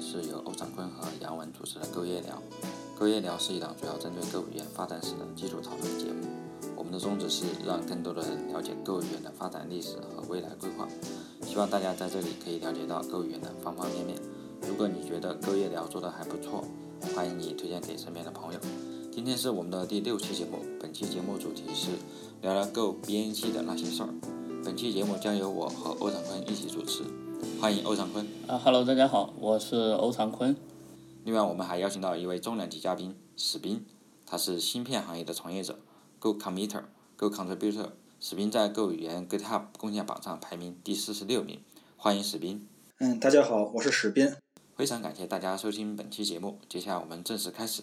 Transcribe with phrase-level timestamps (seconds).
[0.00, 2.34] 是由欧长坤和杨文主持的《购业聊》。
[2.98, 6.26] 《购业聊》是一档主要针对购物语言发展史的基础讨论节目。
[6.76, 10.88] 我们的宗旨是让更多的人了解购物语言的发展历史和未来规划。
[11.46, 14.18] 希望大家在这里可以了解到购物语言的方方面面。
[14.66, 16.64] 如果你觉得《Go 夜聊》做得还不错，
[17.14, 18.60] 欢迎你推荐给身边的朋友。
[19.12, 21.90] 今天是我们的第六期节目，本期节目主题是
[22.42, 24.08] 聊聊 Go 编译器的那些事儿。
[24.64, 27.02] 本期节目将由我和欧长坤一起主持。
[27.60, 28.26] 欢迎欧长坤。
[28.46, 30.56] 啊哈喽，大家好，我是欧长坤。
[31.24, 33.84] 另外，我们还邀请到一位重量级嘉宾史斌，
[34.24, 35.78] 他是芯片行业的从业者
[36.18, 36.84] ，Go Committer、
[37.16, 37.90] Go Contributor。
[38.20, 41.60] 史斌在 Go 语言 GitHub 贡献榜上排名第四十六名。
[41.96, 42.66] 欢迎史斌。
[42.98, 44.34] 嗯，大家好，我是史斌。
[44.76, 46.58] 非常感谢大家收听本期节目。
[46.68, 47.82] 接下来我们正式开始。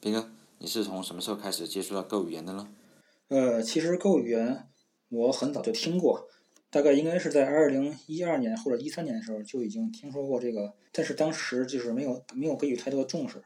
[0.00, 2.68] 斌哥，你是从什么时候开始接触到 Go 语言的呢？
[3.28, 4.68] 呃，其实 Go 语言
[5.08, 6.28] 我很早就听过。
[6.70, 13.42] 大概应该是在二零一二年或者一三年的时候就已经听说过这个，但是当时就是没有没有给予太多的重视。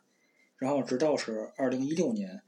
[0.58, 2.42] 然后直到是二零一六年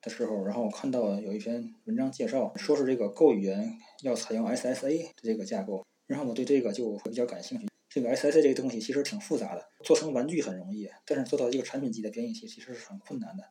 [0.00, 7.68] 的时候，然后我看到有一篇文章介绍，说是这个 Go 语言要采用 SSA 的这个架构，然后我对这个就会比较感兴趣。
[7.90, 13.44] 这个 SSA 这个东西其实挺复杂的，做成玩具很容易，但是做到一个产品级的编译器其实是很困难的。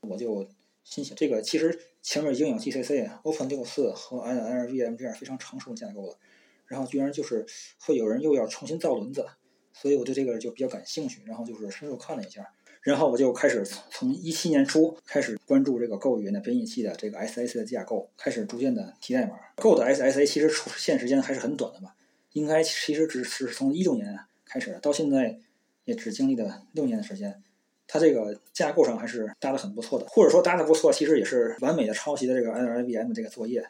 [0.00, 0.48] 我就
[0.84, 1.78] 心想，这个其实。
[2.02, 6.18] 前面已经有 GCC、Open 六四和 NLVM 这样非常成熟的架构了，
[6.66, 7.46] 然后居然就是
[7.78, 9.24] 会有人又要重新造轮子，
[9.72, 19.38] 所以我对这个就比较感兴趣，然后就是深入看了一下，然后我就开始从一七年初开始关注这个 Go 语言的编译器的这个 SSA 的架构，开始逐渐的提代码。
[19.54, 21.92] Go 的 SSA 其实出现时间还是很短的嘛，
[22.32, 25.38] 应该其实只是从一六年开始，到现在
[25.84, 27.40] 也只经历了六年的时间。
[27.86, 33.66] 它这个架构上还是搭的很不错的，或者说搭的不错，其实也是完美的抄袭的这个 NLVM 这个作业，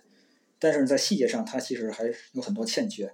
[0.58, 3.12] 但是在细节上它其实还有很多欠缺，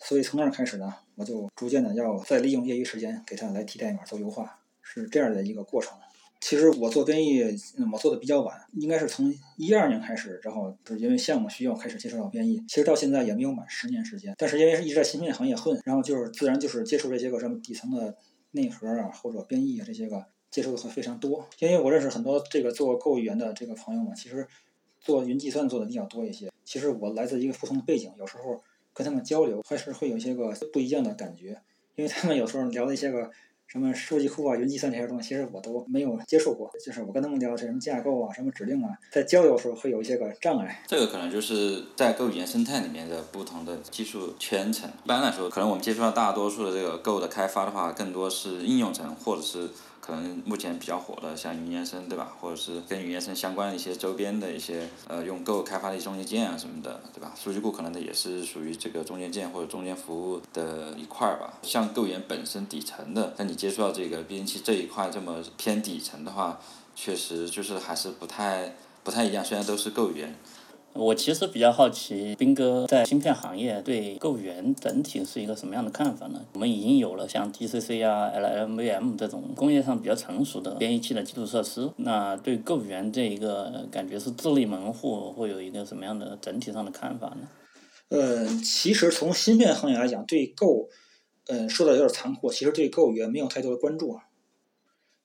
[0.00, 5.96] 所以从那儿开始呢，我就逐渐的要再利用业余时间给它来提代码做优化，是这样的一个过程。
[6.40, 7.42] 其实我做编译，
[7.92, 18.16] 我做的比较晚，应该是从一二年开始，然后是因为项目需要开始接触到编译，其实到现在也没有满十年时间，但是因为是一直在芯片行业混，然后就是自然就是接触这些个什么底层的
[18.52, 20.26] 内核啊，或者编译啊这些个。
[20.50, 24.46] 接触的会非常多，因为我认识很多这个做 Go 语言的这个朋友嘛，其实
[25.00, 26.50] 做云计算做的比较多一些。
[26.64, 28.62] 其实我来自一个不同的背景，有时候
[28.94, 31.60] 跟他们交流还是会有一些个不一样的感觉，
[31.96, 33.30] 因为他们有时候聊的一些个
[33.66, 36.70] 什么数据库啊、云计算这些东西，其实我都没有接触过。
[36.84, 40.82] 就是我跟他们聊这什么架构啊、什么指令啊，在交流的时候会有一些个障碍。
[40.86, 44.90] 这个可能就是在 Go 语言生态里面的不同的技术圈层。
[45.04, 49.68] 一般来说，可能我们接触到大多数的这个 Go 的开发的话，更多是应用层或者是。
[50.08, 52.32] 可能目前比较火的，像云原生，对吧？
[52.40, 57.34] 或者是跟云原生相关的一些周边的一些，呃，用 Go 开发的一些中间件啊什么的，对吧？
[57.36, 61.58] 数据库可能的也是属于这个中间件或者中间服务的一块儿吧。
[61.60, 66.58] 像 Go 语言本身底层的，那你接触到这个编辑器这一块这么偏底层的话，
[66.96, 69.44] 确实就是还是不太不太一样。
[69.44, 70.34] 虽然都是 Go 语言。
[70.98, 76.44] 我其实比较好奇，斌哥在芯片行业对购源整体是一个什么样的看法呢？
[76.54, 87.48] 我们已经有了像 GCC 啊、L M V M 这种工业上比较成熟的编译器的基础设施，那对购源这一个感觉是自立门户，会有一个什么样的整体上的看法呢？
[88.08, 90.88] 呃，其实从芯片行业来讲，对购
[91.46, 94.24] 呃，说的有点残酷，其实对购源没有太多的关注啊，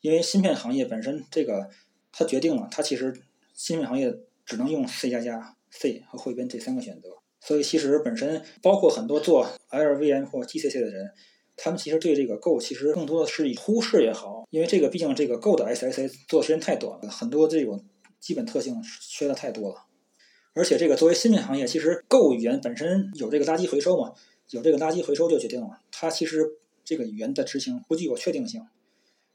[0.01, 1.71] 因为芯片行业本身这个，
[2.11, 3.23] 它决定了它其实
[3.55, 5.52] 芯片行业只能用 C 加加。
[5.79, 7.09] C 和汇编这三个选择，
[7.41, 11.11] 所以其实本身包括很多做 LVM 或 GCC 的人，
[11.57, 17.83] 他们其实对这个 Go 其实更多的是以忽视也好，因为这个毕竟这个 Go 的 SSA 做的时间太短了，很多这种
[18.19, 19.85] 基本特性缺的太多了。
[20.53, 24.13] 而且这个作为芯片行业，其实 Go 语言本身有这个垃圾回收嘛，
[24.51, 26.51] 有这个垃圾回收就决定了它其实
[26.85, 28.61] 这个语言的执行不具有确定性，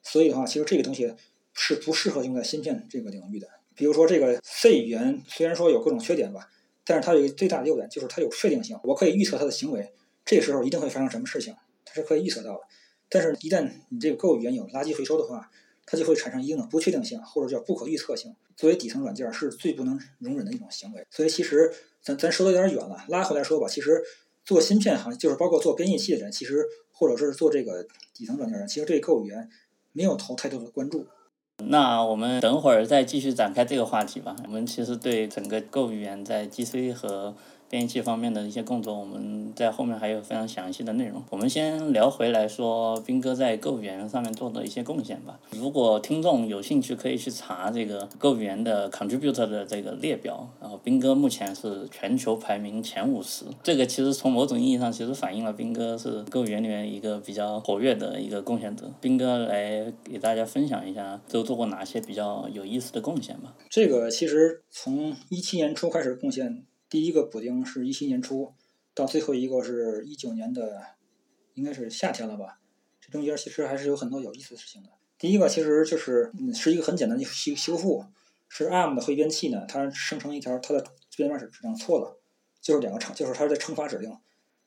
[0.02, 1.14] 所以的话，其实这个东西
[1.52, 3.48] 是不适合用在芯片这个领域的。
[3.78, 6.48] 比如说这个 C 语言虽然说有各种缺点吧，
[6.84, 8.76] 但是它有一个最大的优点，就是它有确定性。
[8.82, 9.92] 我可以预测它的行为，
[10.24, 11.54] 这时候一定会发生什么事情，
[11.84, 12.62] 它是可以预测到的。
[13.08, 15.48] 但是，一旦你这个 Go 语言有垃圾回收的话，
[15.86, 18.34] 它就会产生一定的不确定性，或者叫不可预测性。
[18.56, 21.06] 作为底层软件，是最不能容忍的一种行为。
[21.08, 21.72] 所以，其实
[22.02, 23.68] 咱咱说的有点远了，拉回来说吧。
[23.68, 24.02] 其实
[24.44, 29.48] 做芯片行业，就是包括做编译器的人，其实或者是做这个底层软件人，其实对 Go 语言
[29.92, 31.06] 没有投太多的关注。
[31.64, 34.36] 那我们等会儿再继续展开这个话题吧。
[34.44, 37.34] 我们其实对整个 Go 语言在 GC 和
[37.70, 41.22] 编译器方面的一些工作，我们在后面还有非常详细的内容。
[41.30, 45.38] 我们先聊回来说，斌哥在 Go 语言上面做的一些贡献吧。
[45.50, 50.48] 如果听众有兴趣，可以去查这个 Go 语言的 contributor 的这个列表。
[50.60, 58.90] 然后斌哥目前是全球排名前五十，这个其实从某种意义上其实反映了斌哥是 Go 语言里面一个比较活跃的一个贡献者。
[59.00, 63.54] 斌哥来给大家分享一下，都做过哪些比较有意思的贡献吧。
[63.68, 66.64] 这个其实从一七年初开始贡献。
[66.88, 68.54] 第一个补丁是一七年初，
[68.94, 70.82] 到最后一个是一九年的，
[71.54, 72.60] 应该是夏天了吧？
[73.00, 74.88] 这中间其实还是有很多有意思的事情的。
[75.18, 78.06] 第一个其实就是是一个很简单的修修复，
[78.48, 80.84] 是 ARM 的汇编器呢，它生成一条它的
[81.16, 82.18] 编码是指令错了，
[82.60, 84.16] 就是两个乘，就是它的乘法指令，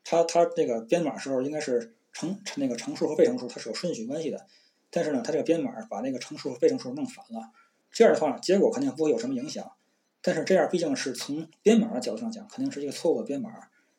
[0.03, 4.45] 它它这个编码时候应该是乘那个乘数和被乘数它是有顺序关系的，
[4.91, 7.51] 但是呢，它这个编码把那个乘数和被乘数弄反了，
[7.89, 9.71] 这样的话结果肯定不会有什么影响。
[10.21, 13.49] 但是这样毕竟是从编码的角度上讲，肯定是一个错误的编码。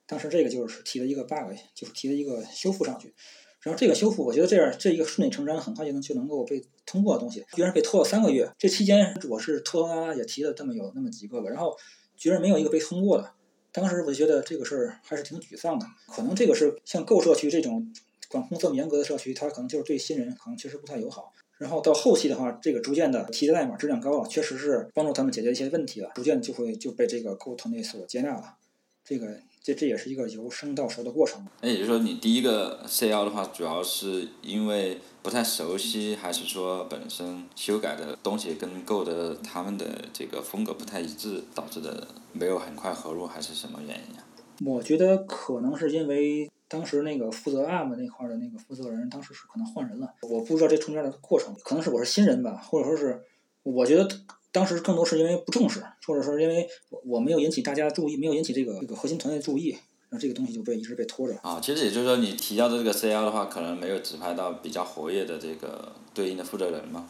[0.06, 3.14] 当时这个就是提了一个 bug，就是提了一个修复上去。
[3.62, 8.50] 然后这个修复，我觉得这样这一个顺理成章，很快就能就能够被通过的东西，居然被拖了三个月。
[8.58, 11.76] 这期间我是拖拖拉拉也提了这么有那么几个吧，然后
[12.16, 13.32] 居然没有一个被通过的。
[13.70, 15.86] 当时我就觉得这个事儿还是挺沮丧的。
[16.08, 17.92] 可能这个是像购社区这种
[18.28, 21.32] 管控这么严格的社区，它可能就是对新人可能确实不太友好。
[21.58, 28.56] 然后到后期的话，这个逐渐的提的代码质量高了，确实是帮助他们解决一些问题了，逐渐就会就被这个客户团队所接纳了。
[29.04, 31.46] 这个这这也是一个由生到熟的过程。
[31.60, 44.24] 那也就是说，你第一个 CL 的话，主要是因为不太熟悉，还是说本身修改的东西跟 Go 的他们的这个风格不太一致，导致的没有很快合入，还是什么原因啊？
[44.64, 46.50] 我觉得可能是因为。
[46.72, 53.20] 当时那个负责 ARM 那块的那个负责人，当时是可能换人了，我不知道这中间的过程，可能是我是新人吧，或者说是，
[53.62, 54.08] 我觉得
[54.50, 56.66] 当时更多是因为不重视，或者说因为
[57.04, 59.76] 我没有引起大家注意，没有引起这个这个核心团队的注意，
[60.08, 61.36] 那这个东西就被一直被拖着。
[61.42, 67.06] 啊，其实也就是说，你提交的这个 CL 的话，可能没有指派到比较活跃的这个对应的负责人嘛。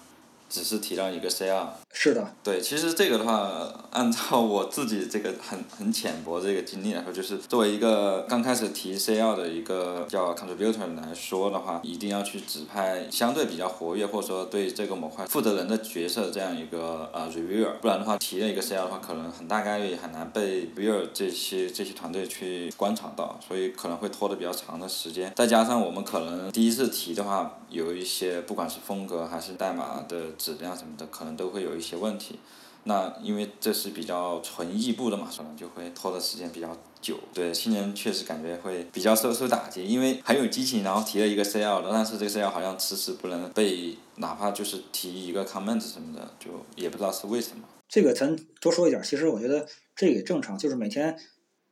[0.53, 25.33] 只是提到一个 C 二，是的，对，其实这个的话，按照我自己这个很很浅薄这个经历来说，就是作为一个刚开始提 C 二的一个叫 contributor 来说的话，一定要去指派相对比较活跃或者说对这个模块负责人的角色这样一个呃 reviewer，不然的话提了一个 C 二的话，可能很大概率很难被 reviewer 这些这些团队去观察到，所以可能会拖得比较长的时间。
[25.35, 30.17] 再加上我们可能第一次提的话，有一些不管是风格还是代码的。
[30.43, 32.41] 质量什么的可能都会有一些问题，
[32.85, 37.17] 那因为这是比较纯异步的嘛，可能就会拖的时间比较久。
[37.33, 47.63] 对新人确实感觉会比较受受打击，因为很有激情，然后提了一个 CL 的，但是这个 CL 好像迟迟不能被，哪怕就是提一个 comment 什么的，就也不知道是为什么。
[47.89, 51.17] 这个咱多说一点，其实我觉得这也正常，就是每天，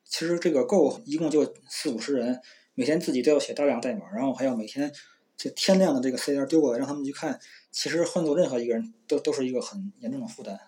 [0.05, 2.41] 其实这个 Go 一共就四五十人，
[2.75, 4.93] 每天自己都要写大量代码，然后还要每天。
[5.43, 7.41] 这天亮的这个 C R 丢过来，让他们去看。
[7.73, 10.59] 其实换做任何一个人都都是一个很严重的负担，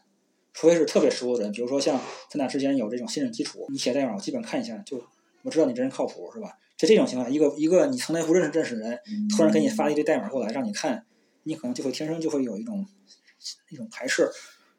[0.55, 5.05] 除非是特别熟的人，比如说像咱俩之间有这种信任基础，你写代码我基本看一下，就
[5.43, 6.57] 我知道你这人靠谱，是吧？
[6.79, 8.99] 在这种情况，一个一个你从来不认识认识的人，
[9.37, 11.05] 突然给你发一堆代码过来让你看，
[11.43, 12.87] 你可能就会天生就会有一种
[13.69, 14.31] 一种排斥。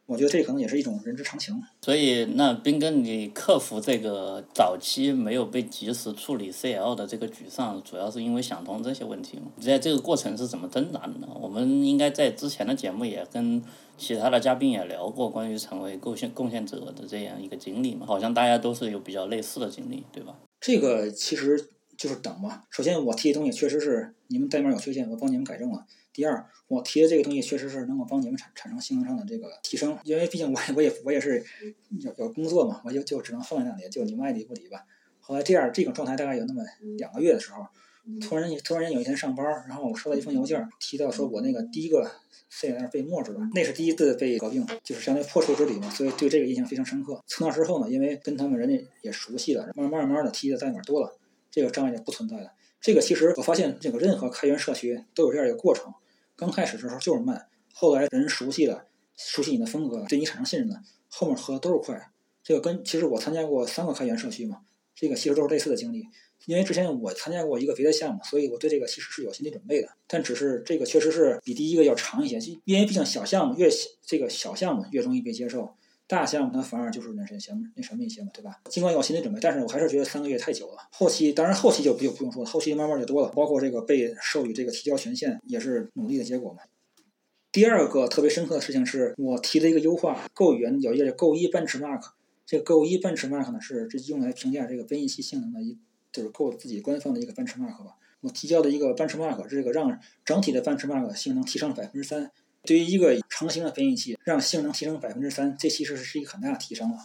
[0.06, 1.56] 我觉得这可能也是一种人之常情。
[1.82, 9.44] 所以，那斌哥，你克服这个早期没有被及时处理 CL 的这个沮丧，主要是因为想通这些问题吗？
[9.62, 11.28] 在这个过程是怎么挣扎的呢？
[11.40, 13.64] 我们应该在之前的节目也跟
[13.98, 18.06] 其他的嘉宾也聊过关于成为贡献贡献者的这样一个经历嘛？
[18.06, 20.36] 好像大家都是有比较类似的经历，对吧？
[20.60, 22.64] 这个其实就是等嘛。
[22.70, 25.86] 首先，我提的东西确实是你们代码有缺陷，我帮你们改正了。
[26.14, 31.44] 第二，我提的这个东西确实是能够帮你们产产生性能上的这个提升，因为毕竟我我也我也是
[32.00, 34.86] 有有工作嘛，我就就只能放在那里，就你们爱理不理吧。
[35.20, 36.62] 后来这样这种状态大概有那么
[36.98, 37.66] 两个月的时候，
[38.22, 42.12] 突然突然间有一天上班，然后我收到一封邮件，提到说我那个第一个
[42.52, 47.24] CL 被墨了，那是第一次被合并，就是相当于破处之旅嘛，所以对这个印象非常深刻。
[47.26, 51.18] 从那之后呢，因为跟他们人家也熟悉了，慢慢慢慢的提的代码多了，
[51.50, 52.52] 这个障碍就不存在了。
[52.82, 55.94] 这个其实我发现，这个任何开源社区都有这样一个过程。
[56.44, 58.86] 刚开始的时候就是慢，后来人熟悉了，
[59.16, 62.12] 熟悉你的风格，对你产生信任了，后面喝的都是快。
[62.44, 64.58] 这个跟其实我参加过三个开源社区嘛，
[64.94, 66.06] 这个其实都是类似的经历。
[66.46, 69.88] 因为之前我参加过一个别的项目，所以我对这个其实是有心理准备的。
[70.06, 73.70] 但只是这个确实是比第一个要长一些，因为毕竟小项目越
[74.02, 75.74] 这个小项目越容易被接受，
[76.14, 78.62] 大项目它反而就是那什么那什么一些嘛，对吧？
[78.70, 80.78] 尽管有心理准备，但是我还是觉得三个月太久了。
[80.92, 86.60] 后期当然后期就不就不用说了，后期慢慢就多了，包括这个被授予这个提交权限也是努力的结果嘛。
[87.52, 92.02] 第二个特别深刻的事情是我提的一个优化，Go 语言有一个 Go 一 benchmark，
[92.46, 95.80] 这个 Go 一 benchmark 呢是这用来评价这个编译器性能的一，
[96.12, 97.96] 就是 Go 自己官方的一个 benchmark 吧。
[98.22, 102.32] 我提交的一个 benchmark，这个让整体的 benchmark 性能提升了百分之三。
[102.64, 106.98] 对于一个成型的编译器，让性能提升百分之三，这其实是一个很大的提升了。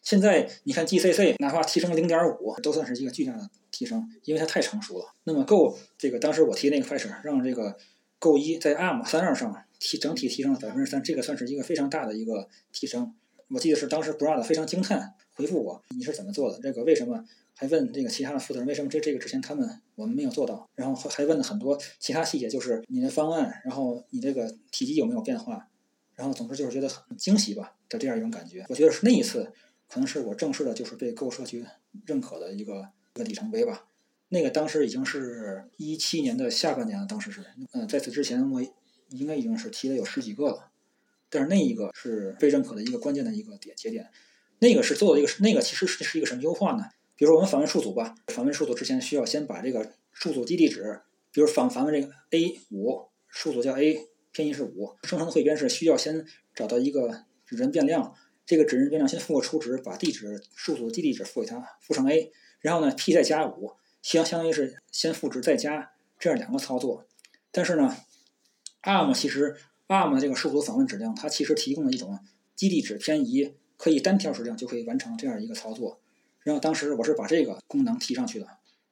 [0.00, 5.14] 现在你看 GCC，哪怕提升零点五，都算是一个巨大的提升，因为它太成熟了。
[5.24, 7.76] 那么 Go 这个当时我提那个 feature，让这个
[8.18, 13.14] Go 一在 ARM 三二上提整体提升了百分之三，这个算是一个非常大的一个提升。
[13.48, 16.58] 我记得是当时 Broad 非常惊叹回复我：“你是怎么做的？
[16.60, 17.24] 这个为什么？”
[17.54, 20.68] 还问这个其他的负责人为什么这这个之前他们我们没有做到？
[20.74, 25.68] 然后还问了很多其他细节，就是你的方案，然后你这个体积有没有变化？
[26.14, 28.64] 然后总之就是觉得很惊喜吧的这样一种感觉。
[28.68, 29.52] 我觉得是那一次
[29.86, 31.64] 可能是我正式的就是被 Go 社区
[32.06, 33.86] 认可的一个一个里程碑吧。
[34.28, 38.62] 那个当时已经是一七年的下半年了，当时是嗯，在此之前我
[39.10, 40.70] 应该已经是提了有十几个了。
[41.28, 44.10] 但是那一个是被认可的一个关键的一个点节点，
[44.62, 46.84] 那个是做的一个那个其实是是一个什么优化呢？
[47.16, 51.00] 比如说我们访问数组吧，访问数组之前需要先把这个数组基地址，
[51.32, 58.14] 比如访访问这个 A 五数组叫 A，偏移是五，生成的汇编是需要先找到一个指针变量，
[58.46, 65.90] 这个指针变量先赋个初值，把地址数组基地址赋给它，赋成 A，然后呢 P 再加五，相相当于是先赋值再加
[66.20, 67.04] 这样两个操作。
[67.50, 67.96] 但是呢
[68.84, 69.56] ，ARM 其实。
[69.88, 72.18] ARM 的这个数组访问指令，它其实提供了一种
[72.56, 75.98] 基地址偏移，可以单条指令就可以完成这样一个操作。
[76.44, 78.46] 然后当时我是把这个功能提上去的，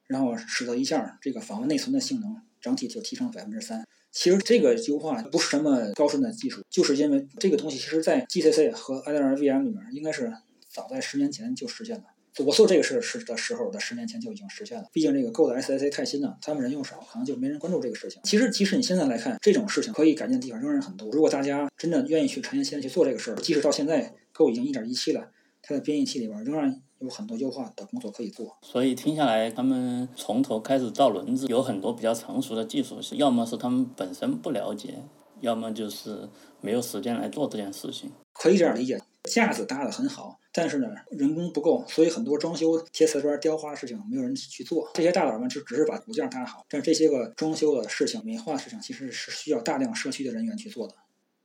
[0.05, 3.87] 然后使得一下这个访问内存的性能整体就提升了百分之三。
[4.11, 10.33] 其实这个优化不是什么高深的技术，就是因为这个东西其实在 GCC 和 LLVM 里面应该是
[10.67, 12.03] 早在十年前就实现了。
[12.39, 18.21] 我做这个事时的时候的十年前就已经实现了，毕竟这个 Go 的 SSA 太新了，他们人又少，可能就没人关注这个事情。
[18.23, 21.09] 其实，即使你现在来看，这种事情可以改进的地方仍然很多。
[21.11, 25.29] 如果大家真的愿意去沉下心去做这个事儿，即使到现在 Go 已经一点一七了，
[25.61, 28.57] 它的编译器里边仍然有很多优化的工作可以做。
[28.61, 35.03] 所以听下来，他们从头开始造轮子，有很多比较成熟的技术，是要么是他们本身不了解，
[35.41, 36.29] 要么就是
[36.61, 38.11] 没有时间来做这件事情。
[38.33, 40.39] 可以这样理解，架子搭的很好。
[40.53, 44.91] 但是呢，人工不够，所以很多装修、贴瓷砖、雕花的事情没有人去做。
[44.93, 50.95] 这些大佬们就只是把骨架搭好，但是这些个装修的事情、美化的事情，其实是需要大量社区的人员去做的。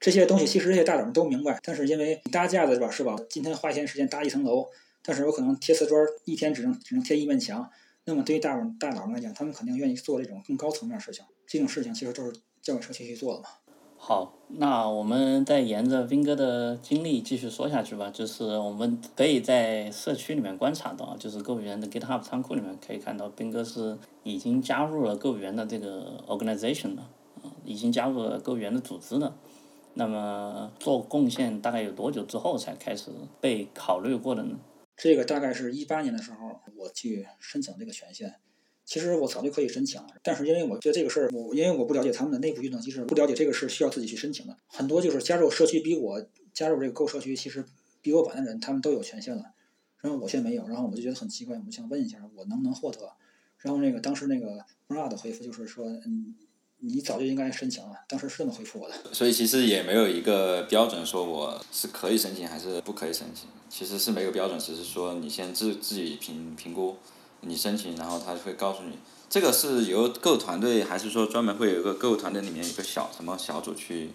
[0.00, 2.90] 这些东西其实这些大佬们都明白，但是因为你搭架子是吧？
[2.90, 3.16] 是吧？
[3.30, 4.66] 今天花一天时间搭一层楼，
[5.04, 7.71] 但是有可能贴瓷砖一天只能只能贴一面墙。
[8.04, 11.25] 那么对于大佬大佬们来讲，他们肯定愿意做这种更高层面的事情。
[11.47, 13.49] 这种事情其实都是交给社区去做的嘛。
[14.08, 18.08] 好，那我们再沿着斌哥的经历继续说下去吧。
[18.08, 27.10] 就是我们可以在社区里面观察到，就是购物园的 GitHub 仓库里面可以看到，斌哥是已经加入了购物园的这个 organization 了，
[27.42, 29.34] 啊，已经加入了购物园的组织了。
[29.94, 33.10] 那么做贡献大概有多久之后才开始
[33.40, 34.56] 被考虑过的呢？
[34.96, 38.36] 这个大概是一八年的时候，我去申请这个权限。
[38.87, 44.57] 其实我早就可以申请了，但是因为我觉得这个事儿，我因为我不了解他们的内部运作机制，不了解这个是需要自己去申请的。
[44.69, 46.25] 很多就是加入社区比我
[46.55, 47.64] 加入这个购社区其实
[48.00, 49.43] 比我晚的人，他们都有权限了，
[50.00, 53.11] 然后我现在没有，然后我就觉得很奇怪，我想问一下，我能不能获得？
[53.59, 56.37] 然后那个当时那个 Brad 的回复就是说，嗯，
[56.78, 58.95] 你早就应该申请了，当时是这么回复我的。
[59.12, 66.97] 所以其实也没有一个标准说我是可以申请还是不可以申请，其实是没有标准，只是说你先自自己评评估。
[67.40, 74.11] 你申请，然后他会告诉你，这个是由购团队，还是说专门会有一个购团队里面有个小什么小组去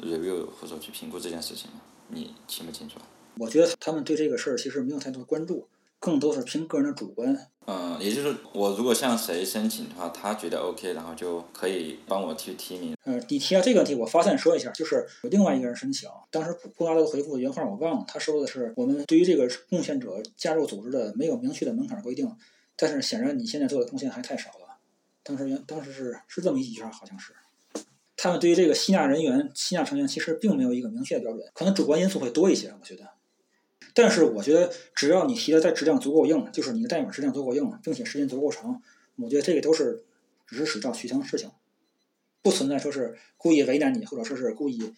[0.00, 1.70] review 或者去评估这件事情？
[2.08, 2.96] 你清不清楚？
[3.38, 5.66] 我觉得他们对这个事儿其实没有太多关注，
[5.98, 7.48] 更多是凭个人的主观。
[7.66, 12.96] 嗯，也就是，我如果向谁申请的话，他觉得 OK，然后就可以帮我去提名。
[13.04, 22.30] 呃，你提到这个问题，我发散说一下，就是有另外一个人申请，当时布拉德回复的原话我忘了，他说的是我们对于这个贡献者加入组织的没有明确的门槛规定。
[22.80, 24.78] 但是显然你现在做的贡献还太少了，
[25.24, 27.32] 当时原当时是是这么一句话，好像是，
[28.16, 33.10] 他们对于这个吸纳人员、吸纳成员其实并没有一个明确的标准，可能主观因素会多一些，我觉得。
[33.94, 38.80] 但是我觉得只要你提的在质量足够硬，就是你的代码质量足够硬，并且时间足够长，
[39.16, 40.04] 我觉得这个都是
[40.46, 41.50] 只是水到渠成的事情，
[42.40, 44.94] 不存在说是故意为难你，或者说是故意。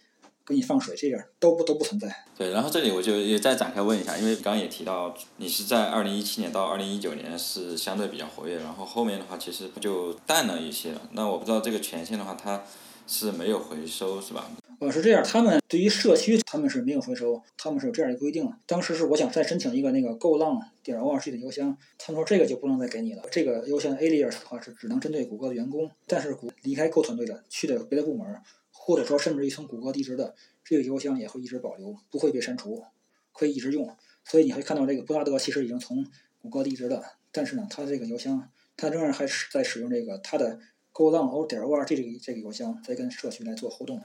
[0.51, 2.15] 给你放水，这样都不都不存在。
[2.37, 11.01] 对，然后这里我就也再展开问一下，因为刚刚也提到，你是在二零一七年到二零一九年是相对比较活跃，然后后面的话其实就淡了一些了。
[11.13, 12.63] 那我不知道这个权限的话，它
[13.07, 14.51] 是没有回收是吧？
[14.81, 18.51] 呃，是这样，他们对于社区他们是没有回收，他们是有这样的规定。
[18.67, 23.23] 当时是我想再申请一个那个 go long 点 org 的邮箱，他们说这个就不能再给你了。
[23.31, 28.27] 这个邮箱 alias 的话是只能针对谷歌的员工，但是谷离开 go 团队的去的别的部门。
[28.83, 30.35] 或者说，甚至于从谷歌离职的
[30.65, 32.83] 这个邮箱也会一直保留，不会被删除，
[33.35, 33.95] 可以一直用。
[34.25, 36.07] 所以你会看到这个布拉德其实已经从
[36.41, 40.59] 谷歌离职的，但是呢，他这个邮箱他仍然还是在使用这个他的
[40.93, 44.01] go long o 点 org 这个这个邮箱在跟社区来做互动。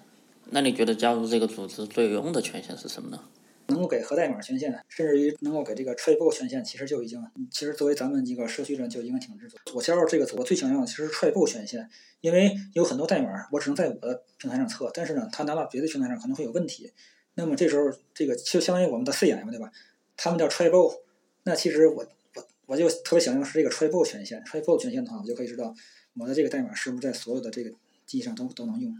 [0.49, 3.23] 那你觉得加入这个组织最有用的权限是什么呢？
[3.67, 7.19] 能够给核代码权限，甚至于能够给这个 tribal 权限，其实就已经，
[7.49, 9.57] 其实作为咱们一个社区人就应该挺知足。
[9.73, 11.89] 我加入这个组，我最想要的其实是 tribal 权限，
[12.21, 16.91] 因为有很多代码我只能在我的平台上测，但是呢，它拿到别的平台上可能会有问题。
[17.33, 19.71] 那么这时候，这个就相当于我们的 CM 对吧？
[20.15, 21.01] 他们叫 tribal，
[21.43, 22.05] 那其实我
[22.35, 25.73] 我我就特别想要是这个 tribal 权限，tribal 权限的话，我就可以知道
[26.17, 27.71] 我的这个代码是不是在所有的这个
[28.05, 28.93] 机器上都都能用。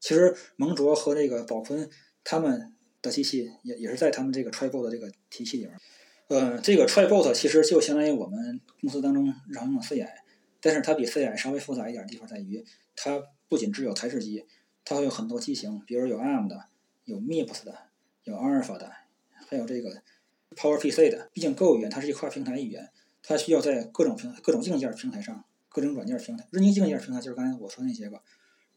[0.00, 1.88] 其实蒙卓和这个宝坤
[2.24, 2.72] 他们。
[3.06, 5.78] 的机器也也是在他们这个 Tribot 的这个体系里面，
[6.28, 10.08] 呃，这个 Tribot 其实就相当于我们公司当中常用的 CI，
[10.60, 14.44] 但是它比 CI 稍微复杂一点的地方在于，它不仅只有台式机，
[14.84, 16.64] 它会有很多机型，比如有 ARM 的，
[17.04, 17.78] 有 MIPS 的，
[18.24, 18.90] 有 Alpha 的，
[19.48, 20.02] 还有这个
[20.56, 21.30] PowerPC 的。
[21.32, 22.90] 毕竟 Go 语言它是一跨平台语言，
[23.22, 28.20] 它需要在各种平各种硬件平台上，各种软件平台，硬件平台就是刚才我说那些个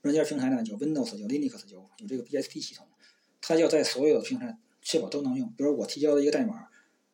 [0.02, 2.86] 软件平台呢，有 Windows，有 Linux，有有这个 BSD 系统。
[3.42, 5.52] 它要在所有的平台确保都能用。
[5.58, 6.68] 比如我提交的一个代码，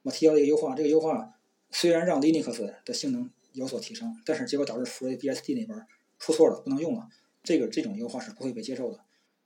[0.04, 1.34] 我提交了一个优化，这个优化
[1.72, 5.88] 虽然让 Linux 的性能有所提升，但是结果导致 FreeBSD 那边
[6.20, 7.08] 出错了，不能用了。
[7.44, 9.00] 这个这种优化是不会被接受的。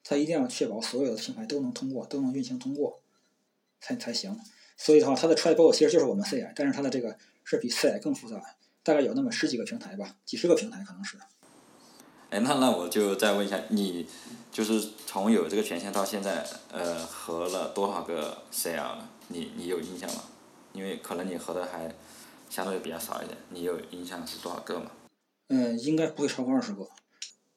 [0.04, 3.02] 它一定要确保所有的平台都能通过，都能运行通过，
[3.82, 4.38] 才才行。
[4.78, 8.42] 所以的话，它的 Tribal 其实就是我们 CI，但是它的这个是比 CI 更复杂，
[8.82, 11.18] 大概有那么十几个平台吧，几十个平台可能是。
[12.30, 14.08] 哎，那那我就再问一下，你
[14.52, 19.10] 就是从有这个权限到现在，呃，合了多少个 CL 了？
[19.30, 20.22] 你你有印象吗？
[20.74, 21.92] 因为可能你合的还
[22.50, 24.92] 相对比较少一点，你有印象是多少个吗？
[25.48, 26.88] 嗯，应该不会超过二十个。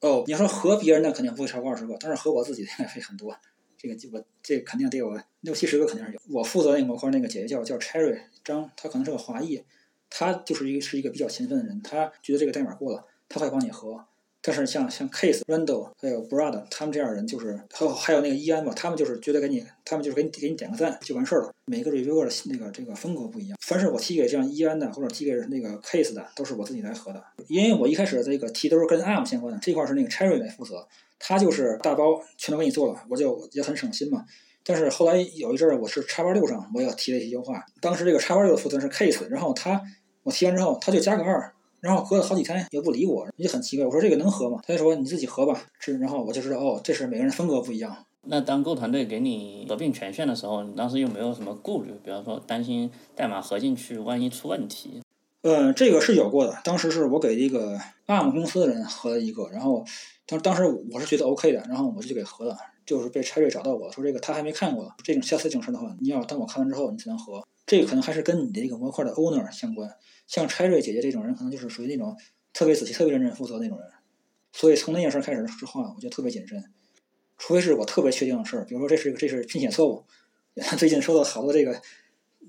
[0.00, 3.36] 哦，你要说合别人的肯定不会超过二十个，但是合我自己的应该会很多。
[3.76, 6.20] 这个我这肯定得有六七十个肯定是有。
[6.30, 9.62] 我负责那个模块那个姐姐叫叫 Cherry 张，她可能是个华裔，
[10.08, 14.06] 她就是一个是一个比较勤奋的人，她觉得这个代码过了，她会帮你合。
[14.44, 21.50] 但是像像 Case、Randall 还有 Brad 他们这样的人，就是还有还有那个伊安吧，他们就是觉得给你，他们就是给你给你点个赞就完事儿了。
[21.66, 23.56] 每个 reviewer 的那个这个风格不一样。
[23.60, 27.22] 凡是我提给这样伊安的或者提给那个 Case 的，都是我自己来合的。
[27.46, 30.88] 因为我一开始这个提都是跟 ARM 相关的，这块是那个 Cherry 来负责，
[31.20, 34.24] 他就是大包全都给你做了，我就也很省心嘛。
[34.64, 37.64] 但是后来有一阵儿我是叉八六上，我也提了一些优化。
[37.80, 39.80] 当时这个叉八六的负责人是 Case，然后他
[40.24, 41.52] 我提完之后，他就加个二。
[41.82, 43.84] 然后合了好几天也不理我，也很奇怪。
[43.84, 44.60] 我说这个能合吗？
[44.64, 45.64] 他就说你自己合吧。
[45.80, 48.06] 是，然后我就知道哦，这是每个人风格不一样。
[48.22, 51.90] 那当购团队给你合并权限的时候，你当时有没有什么顾虑？
[52.04, 55.02] 比方说担心代码合进去万一出问题？
[55.42, 56.56] 呃，这个是有过的。
[56.62, 59.84] 当时是我给一个 ARM 公司的人合了一个，然后
[60.24, 62.56] 当当时我是觉得 OK 的，然后我就给合了。
[62.86, 67.42] 就是被 Cherry 找到我说这个他还没看过，这种瑕疵这种事的话，你要等我看完之后你才能合。
[67.66, 69.88] 这个可能还是跟你的这个模块的 owner 相关。
[70.32, 72.16] 像 Cherry 姐姐这种人，可能就是属于那种
[72.54, 73.86] 特别仔细、特别认真负责那种人，
[74.50, 76.72] 所以从那件事开始之后啊，我就特别谨慎，
[77.36, 80.06] 除非是我特别确定的事，比如说这是这是拼写错误，
[80.78, 81.82] 最近收到好多这个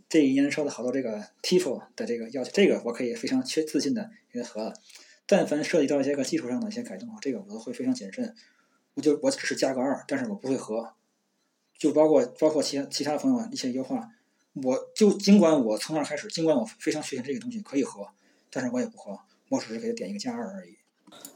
[0.08, 4.74] 这一年收到好多这个 TIFO 的这个要求，这个我可以非常确自信的给他合了。
[5.26, 8.34] 但凡涉及到一些个技术上的一些改动啊，这个我都会非常谨慎，
[8.94, 10.94] 我就我只是加个二，但是我不会合，
[11.78, 14.10] 就包括包括其他其他朋友一些优化。
[14.62, 18.08] 我就尽管我从那儿开始，尽管我非常确信这个东西可以喝，
[18.52, 19.18] 但是我也不喝，
[19.50, 20.78] 我只是给他点一个加二而已。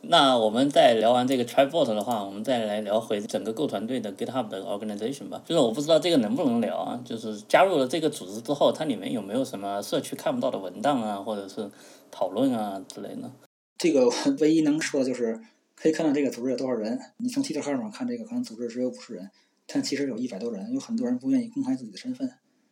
[0.02, 5.42] 那我们在聊完这个 Tribot 的话，我们再来聊回整个 Go 团队的 GitHub 的 organization 吧。
[5.46, 7.00] 就是我不知道这个能不能聊啊？
[7.06, 11.70] 就是加入了这个组织之后，它里面有没有什么社区看不到的文档啊，或者是
[12.10, 13.32] 讨论啊之类的？
[13.78, 15.40] 这个唯一能说的就是
[15.76, 17.00] 可以看到这个组织有多少人。
[17.18, 19.30] 你从 Twitter 上看，这个可能组织只有五十人，
[19.68, 22.32] 但其实有一百多人，有很多人不愿意公开自己的身份。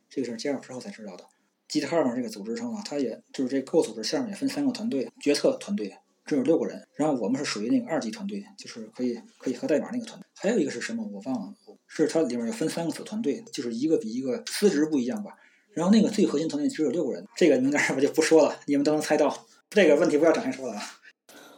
[0.10, 1.26] 这个是加入之后才知道的。
[1.70, 10.26] GitHub 这个组织上啊，它也就是这各组织下面也分三个团队，决策团队只有六个人，然后我们是属于那个二级团队，就是可以可以核代码那个团队。
[10.36, 11.54] 还有一个是什么我忘了，
[11.88, 15.32] 是它里面有分三个子团队，就是一个比一个资质不一样吧。
[15.74, 19.46] 然后那个最核心团队只有六个人，这个名单我就不说了，你们都能猜到。
[19.70, 20.82] 这个问题不要展开说了啊。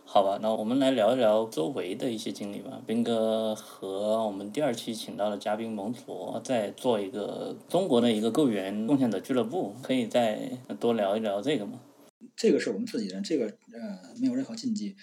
[0.10, 2.82] 好吧，那我们来聊一聊周围的一些经历吧。
[2.88, 11.82] 斌哥和我们第二期请到的嘉宾蒙卓在做一个中国的一个购员贡献者俱乐部，可以再多聊一聊这个吗？
[12.38, 14.96] 这个是我们自己人，这个呃没有任何禁忌。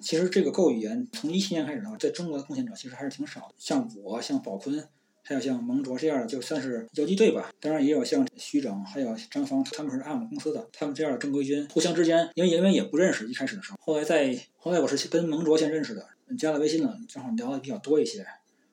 [0.00, 4.88] 其实这个购语言从一七年开始的话，在中国的贡献者其实还是挺少的，像我，像宝坤。
[5.22, 7.50] 还有像蒙卓这样的，就算是游击队吧。
[7.60, 16.06] 当然也有像徐整，还有张芳，他们是按我们公司的，他们这样的正规军，互相之间，因为因为也不认识，一开始的时候，后来在后来我是跟蒙卓先认识的，
[16.36, 18.26] 加了微信了，正好聊的比较多一些。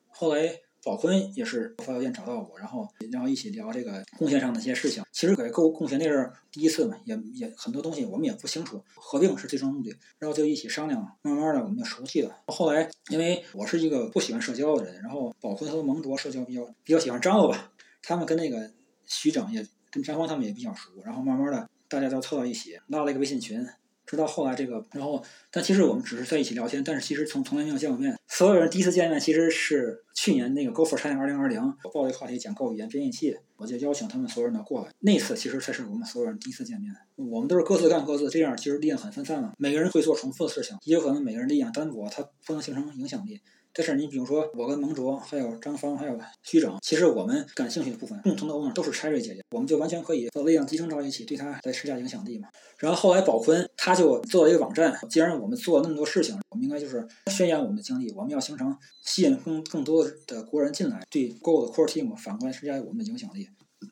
[0.08, 5.02] 后来宝坤也是发邮件找到我，然后然后一起聊这个贡献上的一些事情。
[5.12, 12.34] 其实给购贡献那阵儿第一次嘛，也也很多东西我们也不清楚，合并是最终目的，然后就一起商量，慢慢的我们就熟悉了。
[12.46, 18.70] 后来因为我是一个不喜欢社交的人，然后宝坤和蒙卓社交比较比较喜欢张罗吧，他们跟那个
[19.06, 23.66] 徐整也跟张峰他们也比较熟，然后慢慢的大家都凑到一起，拉了一个微信群。
[24.06, 28.18] 直到后来这个，然后，但其实我们只是在一起聊天，但是其实从从来没有见过面。
[28.40, 34.88] 所有人第一次见面其实是去年那个 Go for China 二零二零，我报了一个话题讲 Go 语言编译器，我就邀请他们所有人都过来。
[35.00, 36.90] 那次其实才是我们所有人第一次见面。
[37.16, 39.52] 我们都是各自干各自，这样其实力量很分散嘛。
[39.58, 43.38] 每个人会做重复的事情，也有可能每个人力量单薄，他不能形成影响力。
[43.72, 52.48] 但是你比如说，我跟蒙卓，还有张芳，还有徐整，其实我们感兴趣的部分，共同的欧姆都是 Cherry 姐姐，我们就完全可以和力量集成到一起，对她来施加影响力嘛。
[52.78, 63.48] 然后后来宝坤他就做了一个网站，既然我们做了那么多事情，我们应该就是宣扬我们的经历，我们要形成吸引更更多的国人进来，对 Gold Core Team 反过来施加我们的影响力。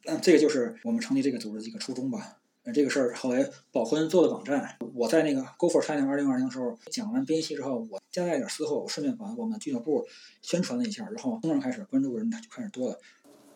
[0.07, 2.39] 嗯，这个就是我们成立这个组织的一个初衷吧。
[2.73, 10.07] 这个事儿后来宝坤做的网站，我在那个 Go for China 二零二零的时候讲完编译器之后，我加了一点私货，我顺便把我们的俱乐部
[10.43, 12.99] 宣传了一下，然后从那开始关注的人他就开始多了。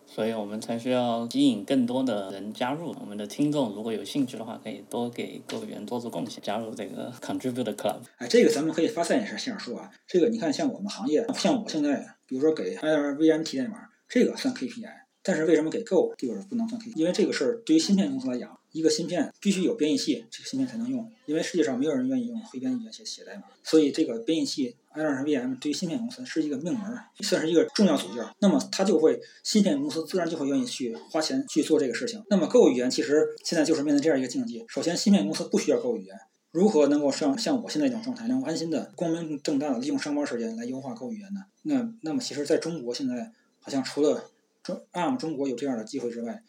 [0.05, 2.94] 所以我们才需要吸引更多的人加入。
[3.01, 8.01] 我们的听众如果有兴趣的话，可以多给各位员多做贡献，加入这个 Contribute Club。
[8.18, 9.90] 哎，这个咱们可以发散一下线说啊。
[10.07, 14.90] 这个你看，像我们行业，像我现在，比如说给 IRVM 提代码，这个算 KPI，
[15.22, 16.96] 但是为什么给 Go 就是不能算 KPI？
[16.96, 18.59] 因为这个事儿对于芯片公司来讲。
[18.72, 21.11] 一个芯片必须有编译器，这个芯片才能用。
[21.26, 28.24] 因为世界上没有人愿意用会编译写写代码，所以这个编译器 IRVM 对于芯片公司是一个命门，算是一个重要组件。
[28.40, 32.22] 那么它就会芯片公司自然就会愿意去花钱去做这个事情。
[32.28, 36.16] 那么 Go 语言其实现在就是面临这样一个境地：首先，芯片公司不需要 Go 语言，
[36.50, 41.44] 如何能够像像我现在这种状态，能够安心的光明正大的利用上班时间来优化 Go 语言呢？
[41.62, 44.30] 那那么其实在中国现在好像除了
[44.62, 46.42] 中 ARM 中国有这样的机会之外，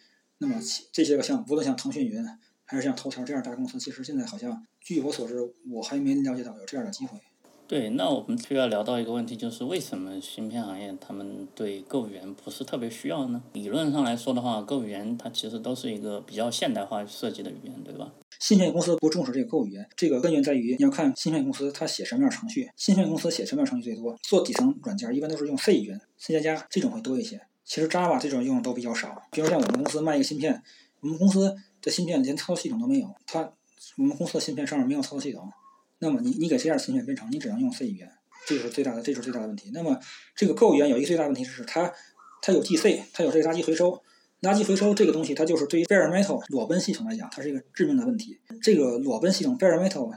[0.44, 0.60] 那么
[0.92, 2.22] 这些个像无论像腾讯云
[2.66, 5.36] 还是像头条这样大公司，其实现在好像据我所知，
[5.72, 7.18] 我还没了解到有这样的机会。
[7.66, 13.42] 对，那我们就要聊到一个问题，就是为什么芯片行业他们对购语言不是特别需要呢？
[13.54, 18.12] 理论上来说的话，购语言它其实都是一个比较现代化设计的语言，对吧？
[18.38, 22.70] 芯片公司不重视这个购语言，这个根源在于你要看芯片公司它写什么样程序。
[22.76, 24.18] 芯片公司写什么样程序最多？
[24.22, 27.40] 做底层软件一般都是用 C 语言、C 加加这种会多一些。
[27.66, 29.24] 其实 Java 这种用的都比较少。
[29.32, 30.62] 比如像我们公司卖一个芯片，
[31.02, 33.54] 我们公司的芯片连操作系统都没有，它
[33.98, 35.52] 我们公司的芯片上面没有操作系统。
[36.00, 38.12] 那么你你给这样芯片编程，你只能用 C 语言，
[38.46, 39.72] 这是最大的，这是最大的问题。
[39.74, 40.00] 那么
[40.36, 41.94] 这个 Go 语言有一个最大的问题是它
[42.42, 44.02] 它有 GC，它有这个垃圾回收。
[44.42, 48.42] 垃圾回收这个东西，它就是对于 bare metal 裸奔系统来讲，它是一个致命的问题。
[48.62, 50.12] 这个裸奔系统 bare metal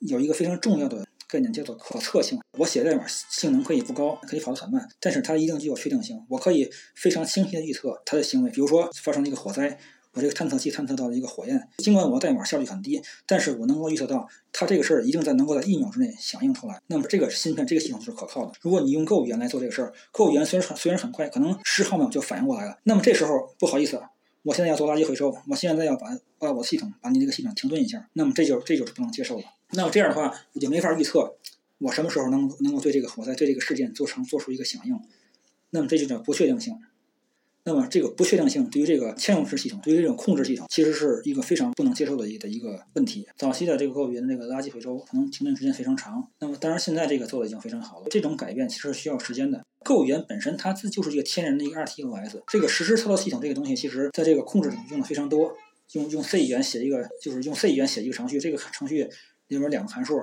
[0.00, 1.06] 有一个非常重要的。
[1.30, 2.40] 概念叫做可测性。
[2.58, 6.20] 我写代码性能可以不高，可以跑得很慢，但是它一定具有确定性。
[6.28, 8.50] 我可以非常清晰的预测它的行为。
[8.50, 9.78] 比如说发生了一个火灾，
[10.12, 11.68] 我这个探测器探测到了一个火焰。
[11.78, 16.80] 尽管我的代码效率很低，但是我能够预测到它这个事儿一定在能够在一秒之内响应出来。
[16.88, 18.52] 那么这个芯片这个系统就是可靠的。
[18.60, 22.76] 如果你用 Go 语言来做这个事儿，Go 语言虽然很虽然很快，可能十毫秒就反应过来了。
[22.82, 24.02] 那么这时候不好意思，
[24.42, 28.08] 我现在要做垃圾回收，我现在要把把我的系统把你这个系统停顿一下。
[28.14, 29.44] 那么这就这就是不能接受的。
[29.72, 31.36] 那么这样的话，我就没法预测。
[31.78, 35.00] 我什么时候能能够对这个火灾、对这个事件做成做出一个响应？
[35.70, 36.76] 那么这就叫不确定性。
[37.64, 43.26] 那么这个不确定性对于这个嵌入式系统、对于这种控制系统，其实是一个非常不能接受的一的一个问题。
[43.36, 46.28] 早期的这个购物云的这个垃圾回收可能停顿时间非常长。
[46.40, 48.06] 那么当然现在这个做的已经非常好了。
[48.10, 49.64] 这种改变其实需要时间的。
[49.84, 52.42] 购物云本身它自就是一个天然的一个 RTOS。
[52.48, 55.56] 这个实时操作系统这个东西，其实在这个控制里用的非常多。
[55.94, 59.10] 用用 C 语言写一个，就是用 C 语言写一个程序，这个程序
[59.50, 60.18] 里面两个函数。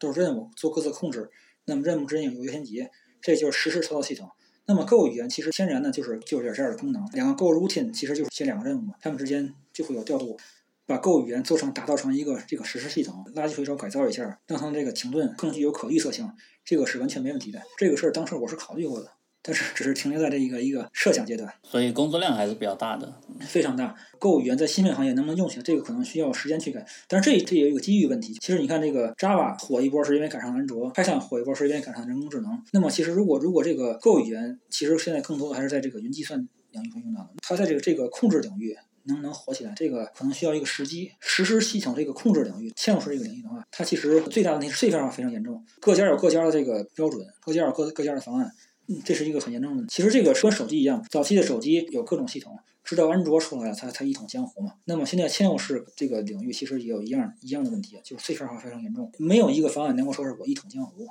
[0.00, 1.28] 都是任务做各自控制，
[1.64, 2.86] 那么任务之间有优先级，
[3.20, 4.30] 这就是实时操作系统。
[4.64, 10.38] 那么 Go 语言其实天然的就是就是有这样的功能，两个 Go routine 其实就是写两个任务，它们之间就会有调度，
[10.86, 16.30] 把 Go 语言做成打造成一个这个实时系统，垃圾回收改造一下，让它们这个停顿更具有可预测性，
[16.64, 17.60] 这个是完全没问题的。
[17.76, 19.10] 这个事儿当时我是考虑过的。
[19.42, 23.94] 但是只是停留在这一个一个设想阶段，所以工作量还是比较大的，非常大。
[24.18, 26.84] Go 语言在芯片行业能不能用起来，这个可能需要时间去改。
[27.06, 28.34] 但是这这也有一个机遇问题。
[28.40, 32.62] 其实你看，这个 Java 火一波是因为赶上安卓，Python 火一波是因为赶上人工智能。
[32.72, 36.38] 那么其实如果如果这个 Go 语言，其实现在更多的还是在这个云计算
[36.72, 37.30] 领域中用到的。
[37.40, 41.12] 它在这个这个控制领域能能火起来，这个可能需要一个时机。
[41.20, 48.50] 实施系统这个控制领域、嵌入式这个领域的话，它其实最大的问题是碎片化非常严重，各家有各家的这个标准，各家有各各家的方案。
[48.90, 49.86] 嗯，这是一个很严重的。
[49.86, 54.72] 其实这个跟手机一样，早期的手机有各种系统，直到安卓出来了，才才一统江湖嘛。
[54.86, 61.06] 那么现在嵌入式这个领域其实也有一样一样的问题，就是碎片化非常严重，没有一个方案能够说是我一统江湖。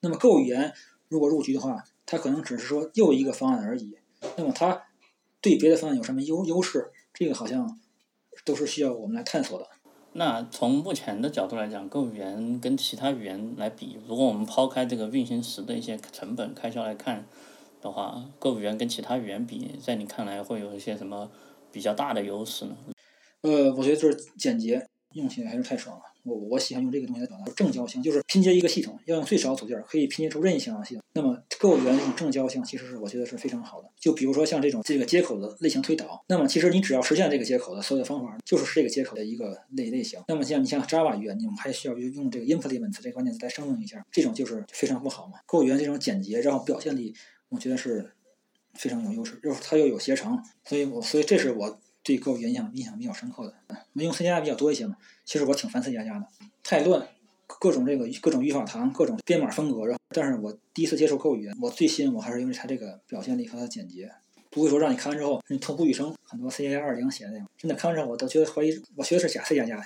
[0.00, 0.72] 那么 Go 语言
[1.08, 3.96] 如果入局的话，它可能只是说又一个方案而已。
[4.36, 4.82] 那么它
[5.40, 6.90] 对别的方案有什么优优势？
[7.14, 7.78] 这个好像
[8.44, 9.68] 都是需要我们来探索的。
[10.14, 17.24] 那从目前的角度来讲，Go 语言跟其他语言来比，如果我们抛开这个运行时的一些成本开销来看
[17.80, 21.30] 的话，Go 语言跟其他语言比，在你看来会有一些什么
[21.72, 22.76] 比较大的优势呢？
[23.40, 26.02] 呃，我觉得就是简洁，用起来还是太爽了。
[26.24, 31.02] 我我喜欢用这个东西来表达正交性，就是拼接一个系统要用最少组件可以拼接出任意形状系统。
[31.14, 33.88] 那么 Go 语言这种正交性其实是我觉得是非常好的。
[33.98, 40.20] 就比如说像这种这个接口的类型推导，那么其实你只要实现这个接口的所有的方法，就是这个接口的一个类类型。
[40.28, 45.40] 那么像你像 Java 语言，你们还需要用这个 implements 这个关键词来声明一下，这种就是非常不好嘛。
[45.46, 47.14] Go 语言这种简洁，然后表现力，
[47.48, 48.12] 我觉得是
[48.74, 51.80] 非常有优势，又它又有携程，所以我所以这是我。
[52.02, 54.96] 对 Go 影响印象比较深刻的，我用 C 加加比较多一些嘛。
[55.24, 56.26] 其实我挺烦 C 加加的，
[56.64, 57.06] 太乱，
[57.46, 59.86] 各种这个各种语法堂，各种编码风格。
[59.86, 64.10] 然后，但是我第一次接触 Go 语言，我最吸引我还是因为它这个表现力和它的简洁，
[64.50, 66.12] 不会说让你看完之后你痛不欲生。
[66.24, 69.80] 很多 C 加加二零写的那种，真的看完之后我都觉得怀疑，我学的是假 C 加加。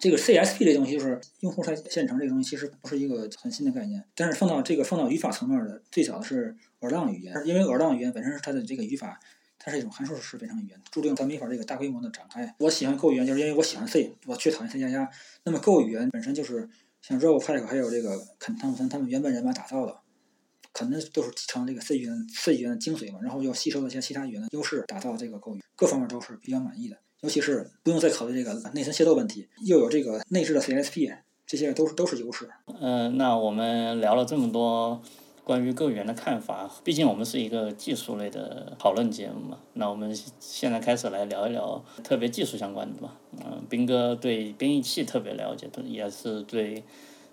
[0.00, 4.02] 这个 CSP 这东西就是用户在线程这个东西，其实不是一个很新的概念。
[4.16, 9.20] 但是放到这个放到语法层面的，最早的是 Erlang 语言，因为 Erlang 语言本身是它的这个语法。
[9.64, 12.52] 它是一种函数式编程语言，注定它没法这个大规模的展开。
[12.58, 15.08] 我喜欢 Go 语言，就是因为我喜欢 C，我去讨厌 C 加加。
[15.44, 16.68] 那么 Go 语言本身就是
[17.00, 19.96] 像 r o b p a c k 还有这个肯汤普森他们原本人马打造的，
[20.72, 26.96] 肯定都是继承这个 C 语言 C 语言的精髓嘛，然后又吸收了一些其他语言的优势，打造这个 Go 语，各方面都是比较满意的。
[27.20, 32.50] 尤其是不用再考虑这个内存泄露问题，又有这个内置的 CSP，这些都是都是优势。
[32.80, 35.00] 嗯，那我们聊了这么多。
[35.44, 43.18] 关于 Go 语言的看法，毕竟我们是一个技术类的讨论节目嘛，那我们现在开始来聊一聊特别技术相关的吧。
[43.44, 46.84] 嗯，斌哥对编译器特别了解，也是对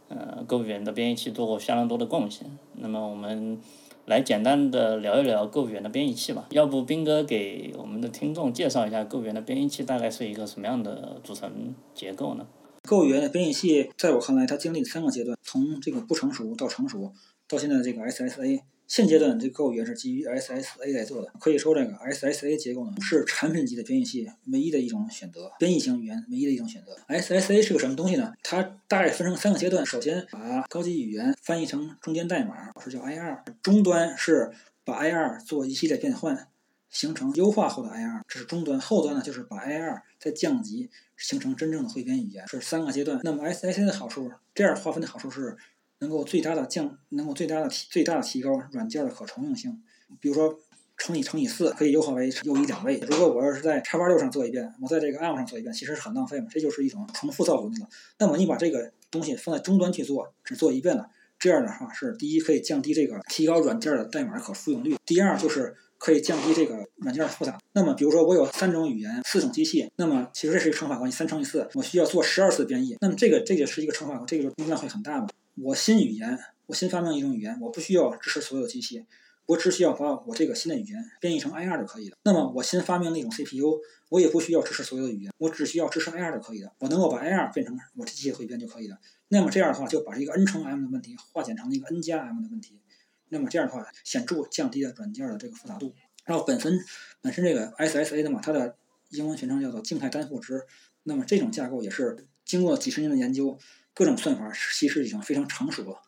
[0.07, 2.49] 呃 Go 语言的编译器做过相当多的贡献。
[2.73, 3.61] 那么我们
[4.05, 6.47] 来简单的聊一聊 Go 语言的编译器吧。
[6.49, 12.47] 要不斌哥给我们的听众介绍一下 Go 语言的编译器大概是一个什么样的组成结构呢
[12.87, 17.13] ？Go 语言的编译器在我看来，它经历三个阶段，从这个不成熟到成熟。
[17.49, 21.31] 到现在这个 SSA 现阶段，这个 Go 语言是基于 SSA 来做的。
[21.39, 26.95] 可以说，这个 SSA 结构呢是产品级的编译器唯一的一种选择，编译型语言唯一的一种选择。
[27.07, 28.33] SSA 是个什么东西呢？
[28.43, 29.83] 它大概分成三个阶段。
[29.83, 33.43] 首先，把高级语言翻译成中间代码，是叫 IR。
[33.63, 34.51] 终端是
[34.83, 36.47] 把 IR 做一系列变换，
[36.91, 38.79] 形成优化后的 IR，这是终端。
[38.79, 42.47] 后端呢，就是把 IR 再降级，形成真正的汇编语言。
[42.47, 43.19] 是三个阶段。
[43.23, 45.57] 那么 SSA 的好处，这样划分的好处是。
[45.99, 49.81] 能够最大的降，能够最大的提最大的提高软件的可重用性。
[50.19, 50.59] 比如说，
[50.97, 52.99] 乘以乘以四可以优化为又一两位。
[53.07, 56.47] 如果我要是在叉八六上做一遍，我在这个 ARM 上做一遍，其实是很浪费嘛。
[56.49, 57.75] 这就是一种重复造作的。
[58.17, 64.95] 那么你把这个东西放在终端去做，只做一遍了，这样的话是第一可以降低这个提高软件的代码可复用率。
[65.05, 67.57] 第二就是可以降低这个软件的复杂。
[67.73, 72.97] 那么比如说我有三种语言，四种机器，那么其实这是一个乘法关系，三乘以四，我需要做十二次编译。
[72.99, 75.27] 那么这个这个是一个乘法，这个工量会很大嘛？
[75.61, 79.05] 我新语言，我新发明一种语言，我不需要支持所有机器，
[79.45, 82.17] 我只需要把我这个新的语言编译成 IR 就可以了。
[82.23, 86.71] 那么我新发明那种 CPU，我也不需要支持所有的语言，我只需要支持 IR 就可以了。
[86.79, 88.97] 我能够把 IR 变成我这机器汇编就可以了。
[89.27, 92.79] 那么这样的话，就把这个 n 乘 m 的问题化简成了一个 n 加 m 的问题。
[93.27, 95.93] 那么这样的话，显著降低了软件的这个复杂度。
[96.23, 96.79] 然后本身
[97.21, 98.77] 本身这个 SSA 的嘛，它的
[99.09, 100.63] 英文全称叫做静态单赋值。
[101.03, 103.59] 那么这种架构也是经过几十年的研究。
[103.99, 106.03] 各种算法其实已经非常成熟了。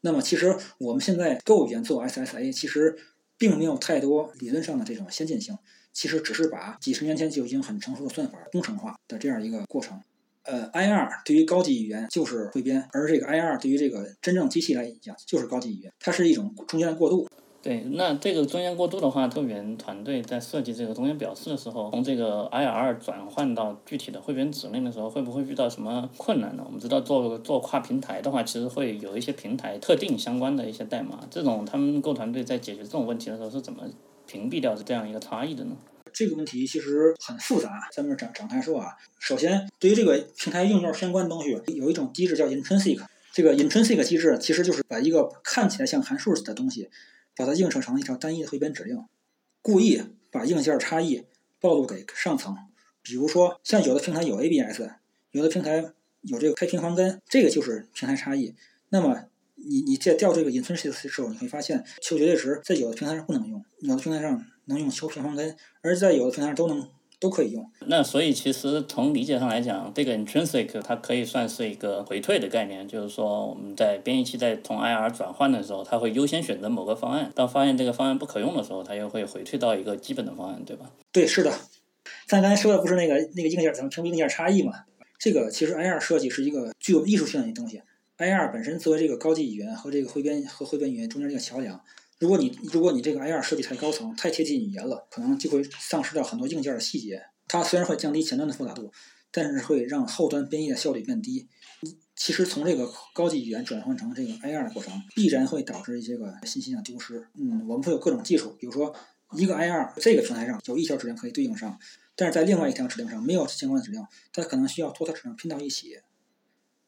[0.00, 2.98] 那么，其实我们现在 Go 语言做 SSA，其实
[3.38, 5.56] 并没有太多理论上的这种先进性，
[5.92, 10.02] 其实只是把几十年前就已经很成熟的算法工程化的这样一个过程。
[10.42, 17.28] 呃，IR 对于高级语言就是汇编，而这个 IR 对于这个真正机器来讲就是高级语言，它是一种中间的过渡。
[17.66, 26.62] 对，那这个中间过渡的话，特源团队在设计这个中间表示的时候，从这个 IR 转换到具体的汇编指令的时候，会不会遇到什么困难呢？
[26.64, 33.82] 我们知道做做跨平台的话，其实会有一些平台特定相关的一些代码，这种他们各团队在解决这种问题的时候是怎么
[34.28, 35.76] 屏蔽掉这样一个差异的呢？
[36.12, 38.90] 这个问题其实很复杂，咱们展展开说啊。
[39.18, 43.00] 首先，对于这个平台应用相关的东西，有一种机制叫 intrinsic，
[43.32, 46.88] 这个 intrinsic 机制其实就是把一个看起来像函数的东西。
[47.36, 49.04] 把它映射成一条单一的汇编指令，
[49.60, 51.26] 故意把硬件差异
[51.60, 52.56] 暴露给上层。
[53.02, 54.80] 比如说，像有的平台有 ABS，
[55.30, 58.54] 有的平台有这个开平方根，这个就是平台差异。
[58.88, 67.70] 那么，你你在调这个 intrinsic 的时候，你会发现求绝对值在有的平台上不能用，有的平台上能用求平方根，而在有的平台上都能都可以用。
[67.86, 80.90] 那所以其实从理解上来讲，这个 intrinsic 它可以算是一个回退的概念，就是说我们在编译器在从 IR 转换的时候，它会优先选择某个方案，当发现这个方案不可用的时候，它又会回退到一个基本的方案，对吧？
[81.12, 81.52] 对，是的。
[82.26, 84.72] 咱刚才说的不是那个那个硬件怎么屏蔽硬件差异嘛？
[85.18, 87.82] 这个其实 IR 设计是一个具有艺术性的东西。
[88.18, 91.80] IR 本身作为这个高级语言和这个汇编和汇编语言中间这个桥梁，
[92.18, 97.22] 如果你如果你这个 IR 设计太高层、太贴近语言了，可能就会丧失掉很多硬件的细节。
[97.46, 98.90] 它虽然会降低前端的复杂度，
[99.30, 101.46] 但是会让后端编译的效率变低。
[102.14, 107.28] 其实从这个高级语言转换成这个 IR 的过程，必然会导致一些个信息上丢失。
[107.34, 108.94] 嗯，我们会有各种技术，比如说
[109.32, 111.78] 一个 IR 这个平台上有一条指令可以对应上，
[112.16, 114.02] 但是在另外一条指令上没有相关的指令，
[114.32, 115.98] 它可能需要多条指令拼到一起。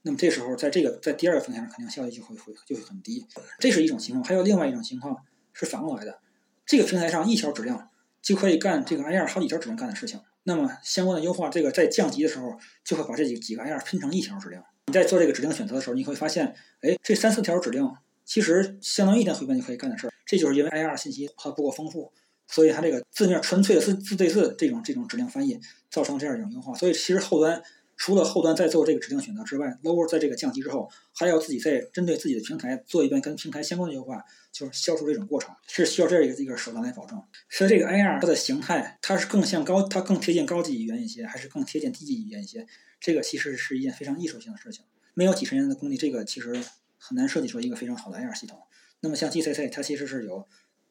[0.09, 3.27] 那么这时候在这个在第二个平台上肯定效率就会会就会很低。
[3.59, 5.15] 这是一种情况，还有另外一种情况
[5.53, 6.19] 是反过来的，
[6.65, 7.79] 这个平台上一条指令
[8.23, 10.19] 就可以干这个 IR 好几条指令干的事情。
[10.45, 14.59] 那么相关的优化，这个在降级的时候就会把这几几个 IR 拼成一条指令。
[14.87, 17.87] 你在做这个指令选择的时候，你会发现，哎，这三四条指令
[18.25, 20.13] 其实相当于一条汇编就可以干的事儿。
[20.25, 22.11] 这就是因为 IR 信息它不够丰富，
[22.47, 26.75] 所以它这个字面纯粹的字字对字这种这种指令翻译造成这样一种优化。
[26.75, 27.63] 所以其实后端
[27.99, 37.21] 除了后端在做这个指令选择之外，lower 在这个降级之后，还要自己再针对自己的平台做一遍跟平台相关的优化，就是消除这种过程，是需要这样一个一个手段来保证。
[37.51, 42.65] 所以这个 IR 它的形态，它是更像高，它更贴近高级语言一些，还是更贴近低级语言一些？
[43.01, 44.85] 这个其实是一件非常艺术性的事情，
[45.15, 46.55] 没有几十年的功力，这个其实
[46.97, 48.61] 很难设计出一个非常好的 IR 系统。
[49.01, 50.47] 那么像 GCC，它其实是有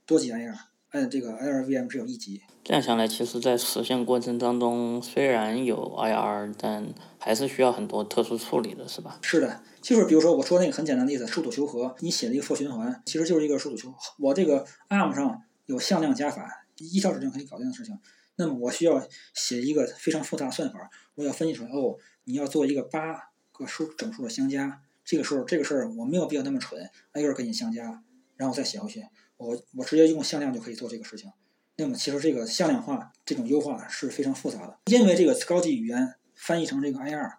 [0.06, 0.56] 多级 IR，
[0.98, 2.42] 按这个 IRVM 只有一级。
[2.64, 9.20] 这样想来，其实在实现过程当中，虽然有 IR，但还是需要很多特殊处理的，是吧？
[9.22, 13.94] 是的，就是比如说我说那个很简单的例子，数组求和，你写了一个 for 循环，其实就是一个数组求。
[14.20, 17.98] 我这个 ARM 上有向量加法，一条指令可以搞定的事情。
[18.36, 19.02] 那么我需要
[19.34, 28.04] 写一个非常复杂的算法，我要分析出来哦，你要做一个八个数整数的相加，这个时候这个事儿我没有必要那么蠢，挨个给你相加，
[28.36, 29.06] 然后再写回去，
[29.38, 31.32] 我我直接用向量就可以做这个事情。
[31.78, 37.34] 那么其实这个向量化这种优化是非常复杂的，因为这个高级语言翻译成这个 IR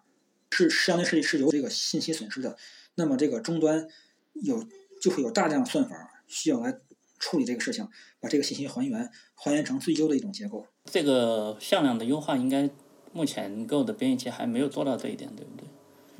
[0.51, 2.57] 是相对是是有这个信息损失的，
[2.95, 3.87] 那么这个终端
[4.33, 4.65] 有
[5.01, 6.73] 就会有大量的算法需要来
[7.19, 7.87] 处理这个事情，
[8.21, 10.65] 把这个信息还原还原成最优的一种结构。
[10.85, 12.69] 这个向量的优化，应该
[13.11, 15.67] 目前 Go 的编译器还没有做到这一点，对不对？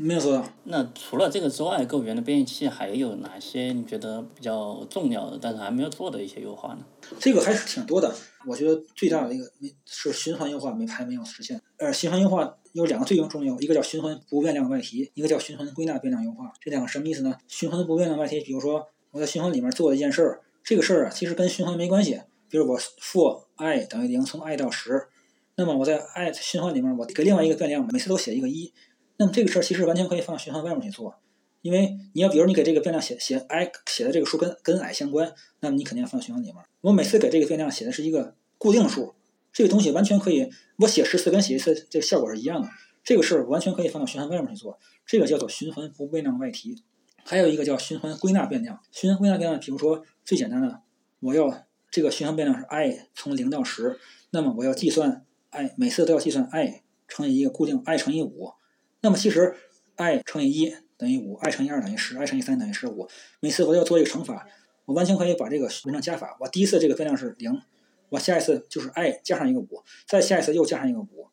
[0.01, 0.45] 没有做到。
[0.63, 6.85] 那除了这个之外，Go 语言的编译器还有哪些你觉得比较重要的，但是还没有做的一些优化呢？
[7.19, 8.15] 这个还是挺多的。
[8.47, 11.61] 我觉得最大的一个没是循环优化没还没有实现。
[11.77, 16.53] 呃，循环优化有两个最重要，一个叫循环不变量外提，一个叫循环归纳变量优化。
[16.61, 17.35] 这两个什么意思呢？
[17.49, 22.21] 循环不变量外提，比如说我在循环里面做了一件事儿，这个事儿啊其实跟循环没关系。
[22.49, 25.07] 比如我 for i 等于零，从 i 到十，
[25.55, 28.73] 那么我在 i 循环里面我给另外一个变量每次都写一个一，
[29.19, 31.13] 那么这个事儿其实完全可以放到循环外面去做，
[31.61, 36.55] 因为你要比如你给这个变量写写 i 写的这个数跟跟 i 相关，那么你肯定要放到循环里面。
[36.79, 39.13] 我每次给这个变量写的是一个固定数，
[39.51, 42.69] 这个东西完全可以，我写十次跟写一次这个效果是一样的，
[43.03, 46.81] 这个事儿完全可以放到循环外面去做，这个叫做循环不变量外提。
[47.25, 50.81] 还有一个叫循环归纳变量，循环归纳变量，比如说最简单的，
[51.19, 58.53] 我要这个循环变量是 i 从零到十，那么我要计算 i 每次都要计算 i 乘以一个固定 i 乘以五，
[59.01, 59.55] 那么其实
[59.95, 63.07] i 乘以一等于五，i 乘以二等于十，i 乘以三等于十五，
[63.39, 64.47] 每次我都要做一个乘法，
[64.85, 67.61] 我完全可以把这个变成加法，我第一次这个变量是零，
[68.09, 71.27] 我下一次就是 i 加上一个五，再下一次又加上一个五，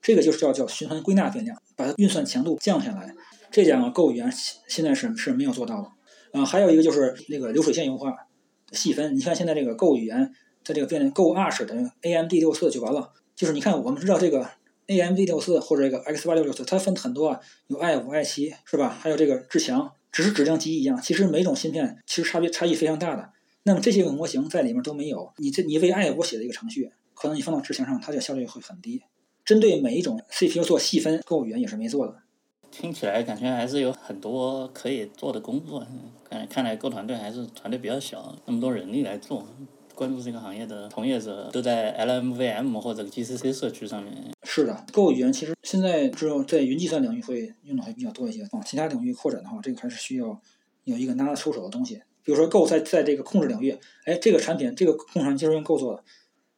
[0.00, 3.14] 这个就是叫叫循环归纳变量，把它运算强度降下来，
[3.50, 4.32] 这两个 Go 语言
[4.68, 5.90] 现在是是没有做到的。
[6.32, 8.28] 啊，还有一个就是那个流水线优化。
[8.72, 10.32] 细分，你看现在这个 Go 语言，
[10.64, 13.12] 它这个变量 Go Arch 等于 AMD 六四就完了。
[13.36, 14.48] 就是你看，我们知道这个
[15.00, 18.88] AMD 六四或者这个 X 八六六四，它分很多啊，有 i 五、i 七是吧？
[18.88, 23.30] 还有这个至强，只是指令集一样，其实每种芯片其实差别差异非常大的。
[23.64, 29.02] 那么这些个模型在里面都没有，你这你为 i 五写的一个程序，可能你放到至强上，它的效率会很低。
[29.44, 32.16] 针对每一种 CPU 做细分，Go 语言也是没做的。
[32.70, 35.86] 听起来感觉还是有很多可以做的工作，
[36.28, 39.46] 看看来 Go 团队还是团队比较小，那么多人力来做。
[39.94, 44.32] 关注这个行业的从业者都在 LMVM 或者 GCC 社区上面。
[44.42, 50.40] 是的，Go 语言其实现在只有在云计算领域会用的会比较多一些，往其他领域扩展的话，这个还是需要
[50.84, 52.02] 有一个拿得出手的东西。
[52.24, 56.04] 比如说 Go 在在这个控制领域，哎，这个产品这个控制就是用 Go 做的，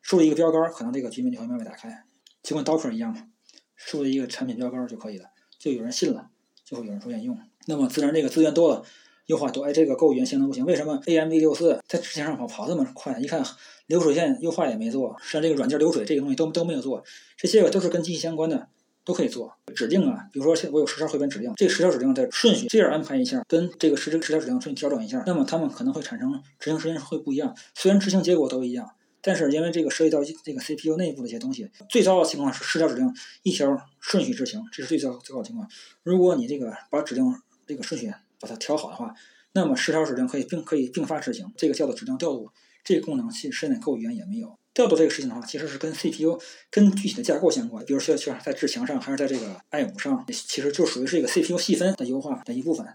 [0.03, 2.05] 输了一个标杆，可能这个局面就会慢慢打开，
[2.43, 3.29] 就跟 Docker 一样嘛，
[3.75, 5.31] 输了一个产品标杆就可以了。
[5.59, 6.29] 就有人信了，
[6.65, 7.39] 就会有人出现用。
[7.67, 8.85] 那么自然这个资源多了，
[9.27, 13.19] 优化多，哎，这个 Go 语言性能不行，为什么 AMD 六四在直线上跑跑这么快？
[13.19, 13.43] 一看
[13.87, 17.03] 流水线优化也没做，像这个软件流水这个东西都都没有做，
[17.37, 18.69] 这些个都是跟机器相关的，
[19.05, 19.55] 都可以做。
[19.75, 27.55] 指令啊，比如说我有十条汇编指令，这十条指令的顺序这样安排一下，跟这个十十条指令顺序调整一下，那么它们可能会产生执行时间会不一样。
[27.75, 33.11] 虽然执行结果都一样，但是因为这个涉及到这个 CPU 内部的一些东西，最糟的情况是十条指令
[33.43, 35.69] 一条顺序执行，这是最糟最糟的情况。
[36.03, 37.25] 如果你这个把指令
[37.67, 39.15] 这个顺序把它调好的话，
[39.53, 42.51] 那么十条指令可以并可以并发执行，这个叫做指令调度。
[42.83, 44.59] 这个功能其实现在 Go 语言也没有。
[44.75, 46.39] 调度这个事情的话，其实是跟 CPU
[46.71, 47.85] 跟具体的架构相关。
[47.87, 52.87] 比如说，像在智强上，还是在这个 i5 上，其实就属于是一个 CPU 细分的优化的一部分。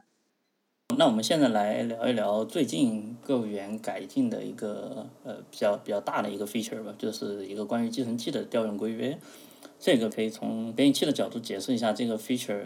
[0.98, 9.18] 那我们现在来聊一聊最近 Go 语言改进的一个呃比较比较大的一个 feature 吧，就是一个关于寄存器的调用规约。
[9.80, 12.61] 这个可以从编译器的角度解释一下，这个 feature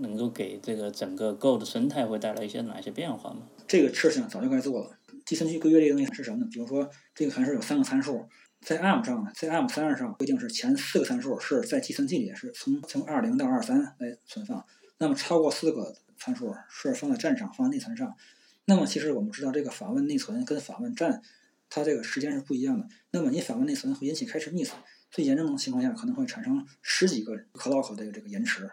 [0.00, 3.48] 能够给这个整个 Go 的生态会带来一些哪些变化吗？
[3.66, 4.98] 这个事情早就该做了。
[5.24, 6.46] 计算器规约这个东西是什么呢？
[6.52, 8.28] 比如说，这个函数有三个参数，
[8.60, 14.62] 在 ARM 上呢，在 ARM 三二上规定是前四个参数是在计算器里是从从二零到二三来存放，
[14.98, 18.14] 那么超过四个参数是放在站上，放在内存上。
[18.66, 21.22] 那么其实我们知道，这个访问内存跟访问站，
[21.70, 22.86] 它这个时间是不一样的。
[23.12, 24.72] 那么你访问内存会引起开始 miss。
[25.12, 28.68] 最严重的情况下，可能会产生十几个 clock 的这个延迟。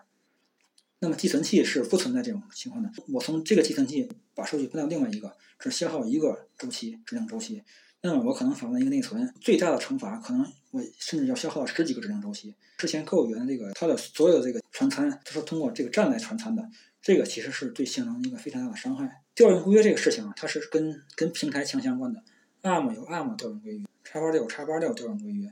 [1.02, 2.90] 那么寄存器是不存在这种情况的。
[3.14, 7.62] 我从这个寄存器把数据搬到另外一个，只消耗一个周期，指令周期。
[8.02, 12.56] 那么我可能访问一个内存，最大的惩罚可能我甚至要消耗十几个指令周期。
[12.78, 16.70] 之前 Go 语言这个它的所有这个传参都是通过这个站来传参的，
[17.02, 19.22] 这个其实是对性能一个非常大的伤害。
[19.36, 22.24] 调用规约这个事情啊，它是跟跟平台强相关的。
[22.62, 25.50] ARM 有 ARM 调用规约，叉八六有叉八六调用规约。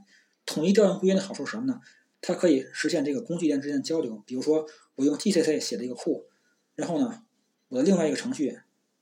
[0.48, 1.80] 统一调用规约的好处是什么呢？
[2.20, 4.24] 它可以实现这个工具间之间的交流。
[4.26, 6.28] 比如说，我用 GCC 写的一个库，
[6.74, 7.24] 然后呢，
[7.68, 8.58] 我的另外一个程序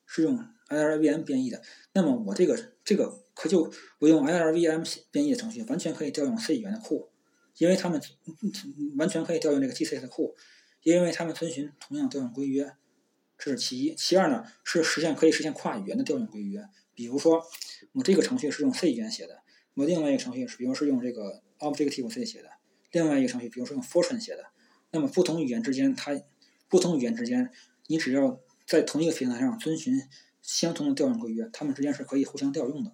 [0.05, 0.37] 是用
[0.67, 1.61] IRVM 编译的，
[1.93, 7.09] 那么我这个这个可就我用 IRVM 编译的程序完全可以调用 C 语言的库，
[7.57, 8.01] 因为它们
[8.97, 10.35] 完全可以调用这个 GCC 的库，
[10.83, 12.75] 因为它们遵循同样调用规约，
[13.37, 13.95] 这是其一。
[13.95, 16.67] 其二呢，是实现可以实现跨语言的调用规约。
[16.93, 17.45] 比如说，
[17.93, 19.44] 我这个程序是用 C 语言写的。
[19.75, 22.49] 我另外一个程序是，比如是用这个 Objective C 写的，
[22.91, 24.45] 另外一个程序，比如说用 Fortran 写的。
[24.91, 26.19] 那么不同语言之间，它
[26.69, 27.51] 不同语言之间，
[27.87, 30.01] 你只要在同一个平台上遵循
[30.41, 32.93] 相同的调用规约，它们之间是可以互相调用的。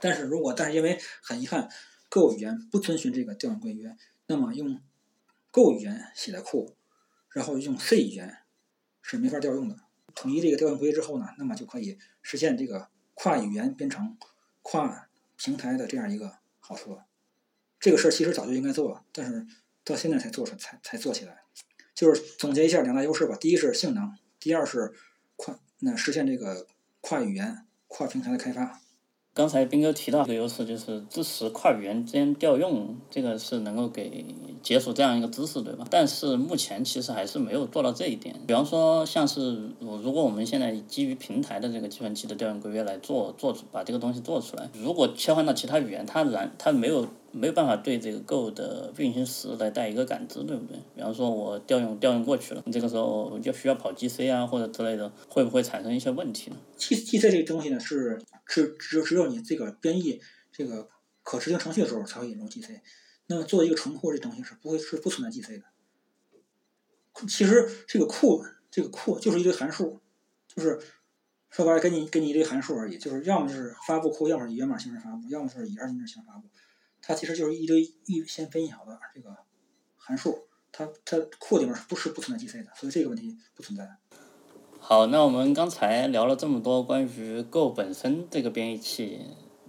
[0.00, 1.68] 但是如果但是因为很遗憾
[2.08, 4.80] ，Go 语言不遵循这个调用规约，那么用
[5.52, 6.74] Go 语言写的库，
[7.30, 8.38] 然后用 C 语言
[9.00, 9.76] 是没法调用的。
[10.16, 14.18] 统一这个调用规约之后呢，那么就可以实现这个跨语言编程、
[14.62, 15.09] 跨
[15.42, 17.00] 平台的这样一个好处，
[17.78, 19.46] 这个事儿其实早就应该做了，但是
[19.82, 21.44] 到现在才做出才才做起来。
[21.94, 24.92] 就是总结一下两大优势吧，第一是性能，第二是
[25.36, 26.66] 跨那实现这个
[27.00, 28.82] 跨语言、跨平台的开发。
[29.32, 34.24] 刚才斌哥提到一个优势，就是支持跨语言之间调用，这个是能够给
[34.62, 35.86] 解锁这样一个知识，对吧？
[35.88, 38.34] 但是目前其实还是没有做到这一点。
[38.46, 47.06] 比方说，像是如果我们现在基于平台的这个计算器的调用规约来做做把这个东西做出来，如果切换到其他语言，它然它没有。
[47.32, 50.76] 没有办法对这个 Go 的运行时来带一个感知，对不对？
[50.96, 58.20] 比方说，我调用调用过去了，这个时候就需要跑 GC 啊，或者之类的，会不会产生一些问题呢？G GC 这个东西呢，是
[58.50, 60.20] 只只只有你这个编译
[60.50, 60.88] 这个
[61.22, 62.80] 可执行程序的时候才会引入 GC。
[63.26, 65.66] 那么做一个纯库这东西是不会是不存在 GC 的。
[67.28, 70.00] 其实这个库这个库就是一堆函数，
[70.48, 70.80] 就是
[71.48, 76.48] 说白了给你给你一堆函数而已，就是要么就是发布库，要么是以源码形式发布，要么是以二进制形式发布。
[77.00, 79.36] 它其实就是一堆预先编译好的这个
[79.96, 83.88] 函数，它它库里面不是不存在 GC 的，所以这个问题不存在。
[84.82, 89.18] 好，那我们刚才聊了这么多关于 Go 本身这个编译器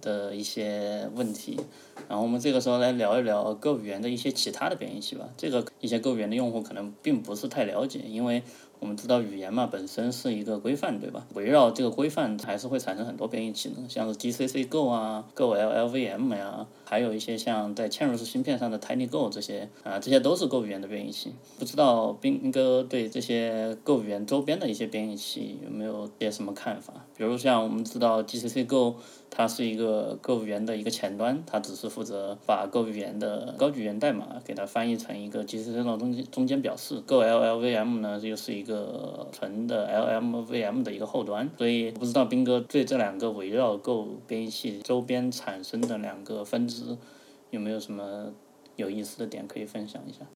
[0.00, 1.60] 的一些问题，
[2.08, 5.28] 然后我们这个时候来聊一聊 Go 语言的一些其他的编译器吧。
[5.36, 8.42] 这个一些 Go 语言的用户可能并不是太了解，因为。
[8.82, 11.24] 我们知道语言嘛，本身是一个规范，对吧？
[11.34, 21.32] 围绕这个规范，还是会产生很多编译器的，像是 GCC Go 啊，Go LLVM 呀，还有一些像在嵌入式芯片上的 TinyGo 这些啊，这些都是 Go 语言的编译器。
[21.60, 27.06] 不知道斌哥对这些 Go 语言周边的一些编译器有没有些什么看法？
[27.16, 28.96] 比如像我们知道 GCC Go。
[29.34, 37.00] 它是一个 Go 语言的一个前端，它只是负责把 Go 语言的高级语言代码给它翻译成一个 GCC 的中间中间表示。
[37.06, 46.98] Go LLVM 呢又是一个纯的 LLVM 的一个后端，所以我不知道斌哥对这两个围绕 Go 编译器周边产生的两个分支
[47.48, 48.34] 有没有什么
[48.76, 50.26] 有意思的点可以分享一下？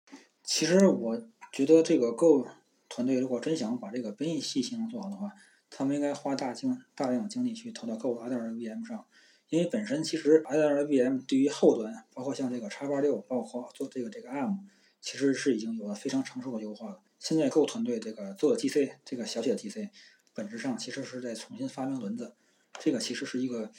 [0.42, 1.20] 其实我
[1.52, 2.46] 觉得这个 Go
[2.88, 5.28] 团队如果真想把这个编译器性能做好的话，
[5.70, 9.06] 他们应该花大精大量精力去投到 Go L2 VM 上，
[9.48, 14.58] 因为本身其实 L2 VM 对于后端，包括像这个叉八六，包括做这个这个 ARM，
[15.00, 17.00] 其实是已经有了非常成熟的优化了。
[17.18, 19.90] 现在 Go 团队这个做的 GC 这个小写的 GC，
[20.34, 22.34] 本质上其实是在重新发明轮子，
[22.78, 23.70] 这个其实是一个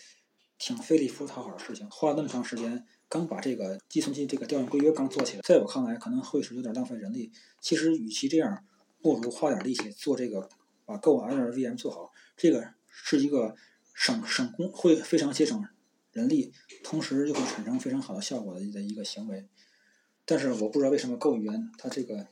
[0.57, 2.85] 挺费力不讨好的事情，花了那么长时间。
[3.09, 7.31] 刚把这个计算机这个调用规约刚做起来，在我看来可能会是有点浪费人力。
[7.61, 8.65] 其实与其这样，
[9.01, 10.49] 不如花点力气做这个，
[10.88, 12.11] 把 Go L VM 做好。
[12.35, 13.55] 这个是一个
[13.93, 15.63] 省省工，会非常节省
[16.13, 19.47] 人力，同时又会产生非常好的效果的的一个行为。
[20.25, 22.27] 但是我不知道为什么 Go 语言它这个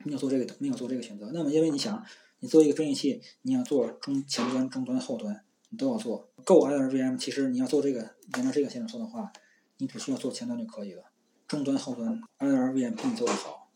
[0.00, 1.30] 没有做这个没有做这个选择。
[1.32, 2.04] 那么因为你想，
[2.40, 5.44] 你做一个编译器，你要做中前端、中端、后端。
[5.70, 9.32] 你都要做 Go L VM，其实你要做这个沿着这个线做的话，
[9.78, 11.04] 你只需要做前端就可以了。
[11.48, 13.70] 中端后端 L VM 并做得好，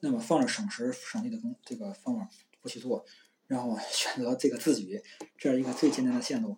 [0.00, 2.28] 那么放着省时省力的工这个方法
[2.60, 3.04] 不去做，
[3.46, 5.00] 然后 选择这个自举
[5.36, 6.56] 这样一个最简单的线路，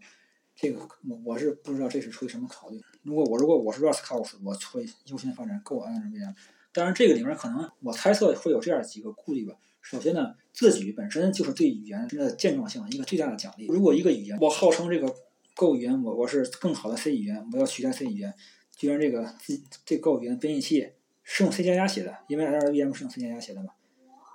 [0.54, 2.80] 这个我我是不知道这是出于什么考虑。
[3.02, 6.34] 如果我如果我是 Rust House，我会优先发展 Go L VM。
[6.72, 9.54] 当然这个里面可能我猜测会有这样几个顾虑吧。
[9.80, 13.66] 首先呢，自举本身就是对语言的健壮性一个最大的奖励。
[13.66, 15.12] 如果一个语言，我号称这个
[15.56, 18.32] Go 语言，我我是更好的 C 语言，我要取代 C 语言，
[18.76, 20.92] 居然这个自这 Go 语言编译器
[21.24, 23.70] 是用 C 加加写的，因为 LLVM 是用 C 加加写的嘛，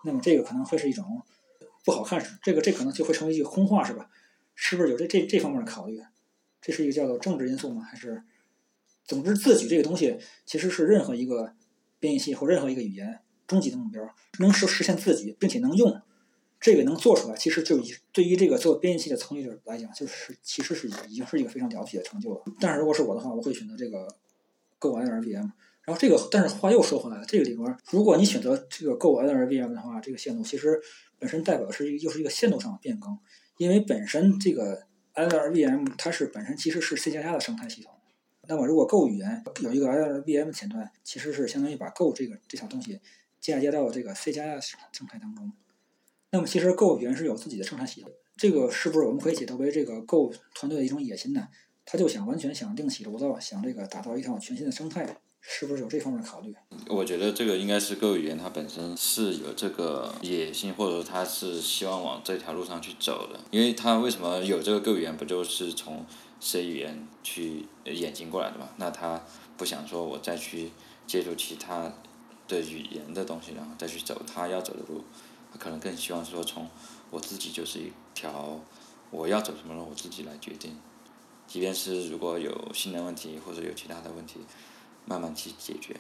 [0.04, 1.22] 那么这个可能会是一种
[1.86, 4.10] 不好看，这个这可能就会成为一句空话，是吧？
[4.56, 6.02] 是不是有这这这方面的考虑？
[6.62, 7.84] 这是一个叫做政治因素吗？
[7.84, 8.24] 还是，
[9.06, 11.54] 总之自举这个东西其实是任何一个
[12.00, 13.20] 编译器或任何一个语言。
[13.48, 14.04] 终极的目标
[14.40, 16.02] 能实实现自己，并且能用
[16.60, 22.42] 这个能做出来，其实就以对于这个做编译器的从业者来讲，就是其实是已经是一个非常了不起的成就了。
[22.60, 24.08] 但是如果是我的话，我会选择这个
[24.80, 25.52] Go L VM。
[25.86, 30.82] 然后这个，但是话又说回来了，这个里边如果你选择这个 Go L VM 的话，这个线路其实
[31.20, 33.18] 本身代表的是又是一个线路上的变更，
[33.58, 34.84] 因为本身这个
[35.14, 37.94] L VM 它是本身其实是 C 加加的生态系统。
[38.48, 43.00] 那么如果 Go 语言有一个 L VM 前端，其实是相当于把 Go 这个这套东西。
[43.42, 45.52] 嫁接到这个 C 加加生态当中，
[46.32, 51.48] 那么其实 Go 语言是有自己的生态系统，这个是不是我们可以解读为这个 Go 团队的一种野心呢？
[51.86, 55.18] 他就想完全想另起炉灶，想这个打造一套全新的生态，
[55.48, 56.54] 是不是有这方面的考虑？
[56.88, 66.06] 我觉得这个应该是 Go 语言它本身是有这个野心，或者说它是希望往这条路上去走的，因为它为什么有这个 Go 语言，不就是从
[66.40, 68.70] C 语言去演进过来的嘛？
[68.78, 69.24] 那他
[69.56, 70.72] 不想说我再去
[71.06, 71.94] 接触其他。
[72.48, 75.04] 的语言的东西，然后再去走他要走的路，
[75.52, 76.70] 他可能更希望说从
[77.10, 78.62] 我自己就是一条
[79.10, 80.78] 我要走什么路，我自己来决定，
[81.48, 84.42] 即便是如果有性能问题或者有其他的问题，
[85.06, 85.96] 慢慢去解决。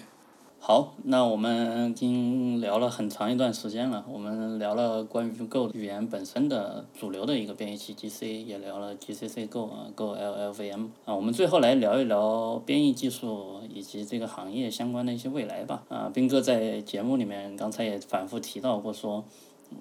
[0.59, 4.03] 好，那我们已经聊了很长一段时间了。
[4.11, 11.13] 我们聊了关于 Go 语言本身的主流的一个编译器 GC，也聊了 GCC Go 啊，Go LLVM 啊。
[11.13, 15.83] 我们最后来聊一聊编译技术以及这个行业相关的一些未来吧。
[15.87, 19.23] 啊，斌哥在节目里面刚才也反复提到过说。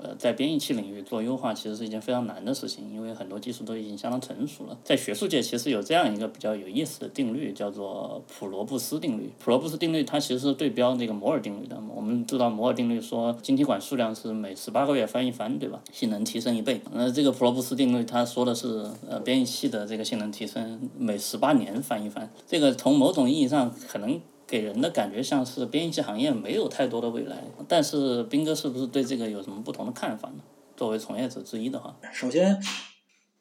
[0.02, 4.76] 呃，在编译器领域做优化其实是一件非常难的事情，因为很多技术都已经相当成熟了。
[4.84, 9.30] 在学术界，其实有这样一个比较有意思的定律，叫做普罗布斯定律。
[9.38, 11.80] 普罗布斯定律它其实是对标那个摩尔定律的。
[11.94, 15.80] 我们知道摩尔定律说晶体管数量是每十八个月翻一番，对吧？
[15.92, 16.80] 性能提升一倍。
[16.92, 22.30] 那这个普罗布斯定律它说的是呃编译器的这个性能提升每十八年翻一番。
[22.46, 24.20] 这个从某种意义上可能。
[24.54, 30.44] 给人的感觉像是编译器行业没有太多的未来，但是斌哥是不是对这个有什么不同的看法呢？
[30.76, 32.62] 作为从业者之一的话，首先，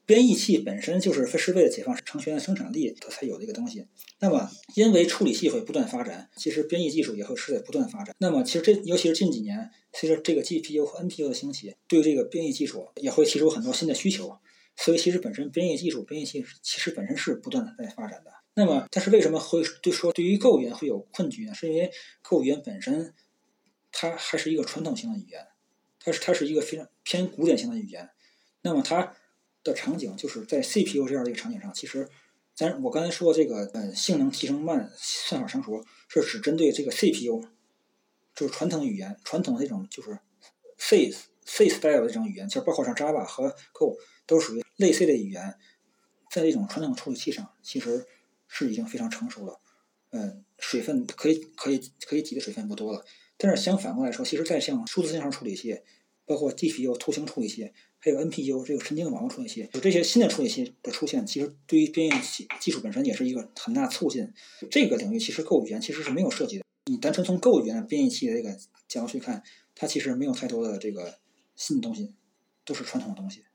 [0.08, 3.86] 编译器本身就是是为了解放程序员的生产力它才有的一个东西。
[4.22, 8.16] 那么，因为处理器会不断发展，其实编译技术也会是在不断发展。
[8.18, 14.40] 那么，其实这尤其是近几年，随着这个 GPU 和 NPU 的兴起，对这个编译技术也会提出很多新的需求。
[14.76, 18.32] 所以，其实本身编译技术、编译器其实本身是不断的在发展的。
[18.56, 21.56] 那么，但是为什么会对说对于 Go 语言会有困局呢？
[21.56, 21.92] 是因为
[22.22, 23.12] Go 语言本身，
[23.92, 25.48] 它还是一个传统型的语言，
[26.00, 28.12] 它是它是一个非常偏古典型的语言。
[28.62, 29.16] 那么它
[29.64, 32.08] 的场景就是在 CPU 这样的一个场景上，其实
[32.54, 37.44] 咱我刚才说这个呃性能提升慢、算法成熟，是只针对这个 CPU，
[38.36, 40.20] 就是传统语言、传统的这种就是
[40.78, 41.12] C
[41.44, 43.98] C style 的这种语言，其实包括像 Java 和 Go
[44.28, 45.56] 都属于类似的语言，
[46.30, 48.06] 在这种传统处理器上，其实。
[48.56, 49.60] 是已经非常成熟了，
[50.12, 53.04] 嗯，水分可以可以可以挤的水分不多了。
[53.36, 55.82] 但是相反过来说，其实在像数字信号处理器，
[56.24, 64.32] 包括 GPU 图形处理器，还有 NPU 这个神经网络处理器，有这些新的处理器的出现，其实对于编译器技术本身也是一个很大促进。
[64.70, 66.66] 这个领域其实 Go 语言其实是没有涉及的。
[66.86, 68.56] 你单纯从 Go 语言编译器的这个
[68.88, 69.42] 角度去看，
[69.74, 71.18] 它其实没有太多的这个
[71.56, 72.14] 新的东西，
[72.64, 73.46] 都是传统的东西，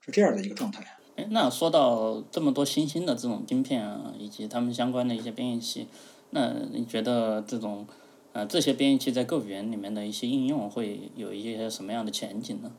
[0.00, 0.98] 是这样的一个状态。
[1.16, 5.86] 哎，那说到这么多新兴的这种晶片啊，以及他们相关的一些编译器，
[6.30, 7.86] 那你觉得这种
[8.32, 12.72] 呃这些编译器在购物员里面的一些应用会有一些什么样的前景呢？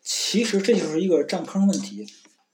[0.00, 2.06] 其实这就是一个占坑问题。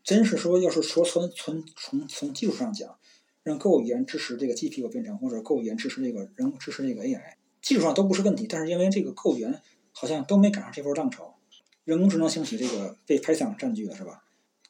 [0.02, 2.96] 真是说，要是说从从从从技术上讲，
[3.42, 8.46] 让购物员支持这个 GPU 编程，或者购物员支持这个人支持这个 AI，技术上都不是问题。
[8.48, 9.60] 但是因为这个购物员
[9.92, 11.36] 好像都没赶上这波浪潮，
[11.84, 14.24] 人工智能兴起，这个被 Python 占据了，是吧？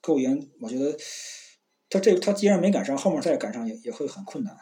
[0.08, 0.96] 购物员，我觉得
[1.90, 4.56] 他这他既然没赶上，后面再赶上也也会很困难。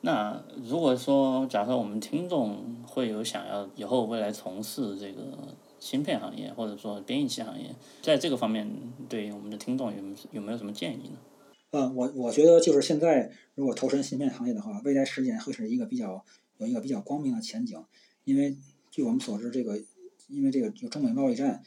[0.00, 8.66] 那如果说，假设我们听众会有想要以后未来从事这个芯片行业，或者说编译器行业，在这个方面，
[9.10, 11.18] 对于我们的听众有有没有什么建议呢？
[11.72, 16.24] 嗯，我我觉得就是现在如果投身芯片行业的话，未来十年会是一个比较
[16.56, 17.84] 有一个比较光明的前景，
[18.24, 18.56] 因为
[18.90, 19.78] 据我们所知，这个
[20.28, 21.62] 因为这个有中美贸易战，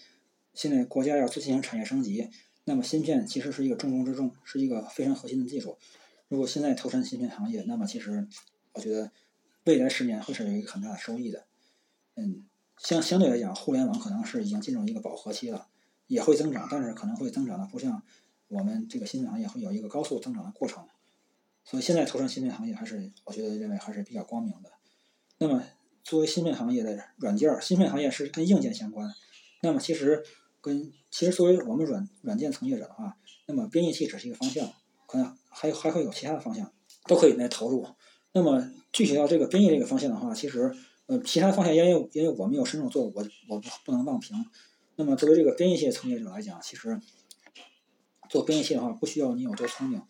[0.54, 2.28] 现在国家要进行产业升级，
[2.66, 5.78] 那么芯片其实是一个重中之重，是一个非常核心的技术。
[6.28, 8.28] 如果现在投身芯片行业，那么其实
[8.74, 9.12] 我觉得
[9.64, 11.46] 未来十年会是有一个很大的收益的。
[12.16, 12.44] 嗯，
[12.78, 15.68] 相相对来讲，互联网可能是已经进入一个饱和期了，
[16.08, 18.02] 也会增长，但是可能会增长的不像
[18.48, 20.88] 我们这个芯片行业会有一个高速增长的过程。
[21.64, 24.72] 所以现在投身芯片行业，还是我觉得认为还是比较光明的。
[25.38, 25.64] 那么
[26.04, 29.14] 作为芯片行业的软件，芯片行业是跟硬件相关。
[29.62, 30.24] 那么其实
[30.66, 34.68] 跟其实作为我们软软件从业者的话，那么编译器只是一个方向。
[35.08, 36.74] 可能还还会有其他的方向，
[37.06, 37.88] 都可以来投入。
[38.32, 44.36] 那么具体到这个编译这个方向的话，其实呃，其他方向因为因为我没有深入做，我我不不能妄评。
[44.96, 47.00] 那么作为这个编译器从业者来讲，其实
[48.28, 50.02] 做编译器的话，不需要你有多聪明，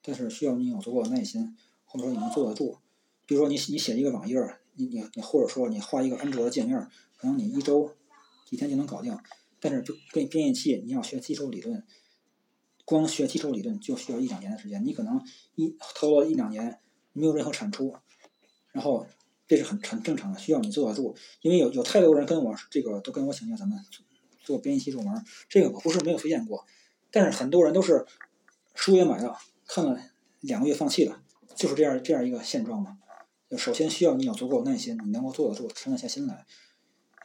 [0.00, 2.78] 但是需要你有足够的耐心，或者说你能坐得住。
[3.26, 4.38] 比如说你你写一个网页，
[4.76, 6.78] 你你你或者说你画一个安卓的界面，
[7.16, 7.90] 可能你一周
[8.46, 9.18] 几天就能搞定。
[9.64, 11.82] 但是跟编译器，你要学基础理论。
[12.84, 15.18] 光学基础理论就需要一两年的时间，你可能
[15.54, 16.80] 一投了一两年
[17.14, 17.96] 没有任何产出，
[18.72, 19.06] 然后
[19.48, 21.16] 这是很很正常的，需要你坐得住。
[21.40, 23.82] 因为有有太多人跟我这个都跟我请教咱们
[24.42, 26.66] 做编译器入门，这个我不是没有推荐过，
[27.10, 28.04] 但是很多人都是
[28.74, 29.98] 书也买了，看了
[30.40, 31.22] 两个月放弃了，
[31.56, 32.98] 就是这样这样一个现状嘛。
[33.56, 36.44] 首先需要你有足够耐心，你能够坐得住，沉得下心来。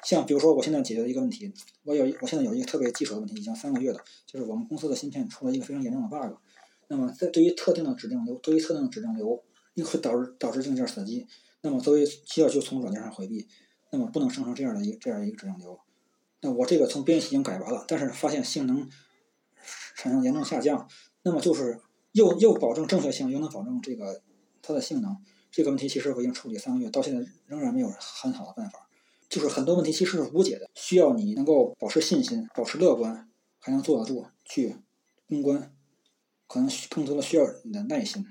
[0.04, 6.38] 像比如说，我现在解决的一个问题，我有我现在有一个特别棘手的问题，已经三个月了，就是我们公司的芯片出了一个非常严重的 bug。
[6.88, 9.44] 那么在对于特定的指令流，对于特定的指令流，
[9.76, 11.28] 又会导致导致硬件死机。
[11.62, 13.48] 那么作为需要就从软件上回避，
[13.92, 15.80] 那么不能生成这样的一个这样一个指令流。
[16.42, 18.90] 那我这个从编译已经改完了，但是发现性能
[19.96, 20.88] 产生严重下降。
[21.24, 21.82] 那么就是
[22.14, 24.22] 又又保证正确性，又能保证这个
[24.62, 25.18] 它的性能，
[25.52, 28.89] 这个问题其实我已经处理三个月，到现在仍然没有很好的办法。
[29.30, 34.76] 就是很多问题其实是无解的，需要你能够保持信心，保持乐观，还能坐得住去
[35.28, 35.72] 攻关，
[36.48, 38.26] 可能更多的需要你的耐心。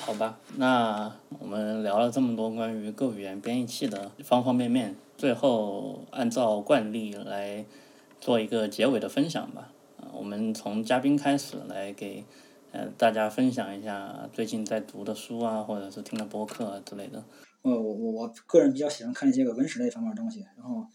[0.00, 7.64] 好吧，那我们聊了这么多关于各语言编译器的方方面面，最后按照惯例来
[8.20, 9.72] 做一个结尾的分享吧。
[9.98, 12.24] 啊，我们从嘉宾开始来给
[12.72, 17.22] 呃大家分享一下最近在读的书啊，或者是听的播客啊之类的。
[17.62, 20.86] 呃，我我我个人比较喜欢看一些个文史类方面的东西，然后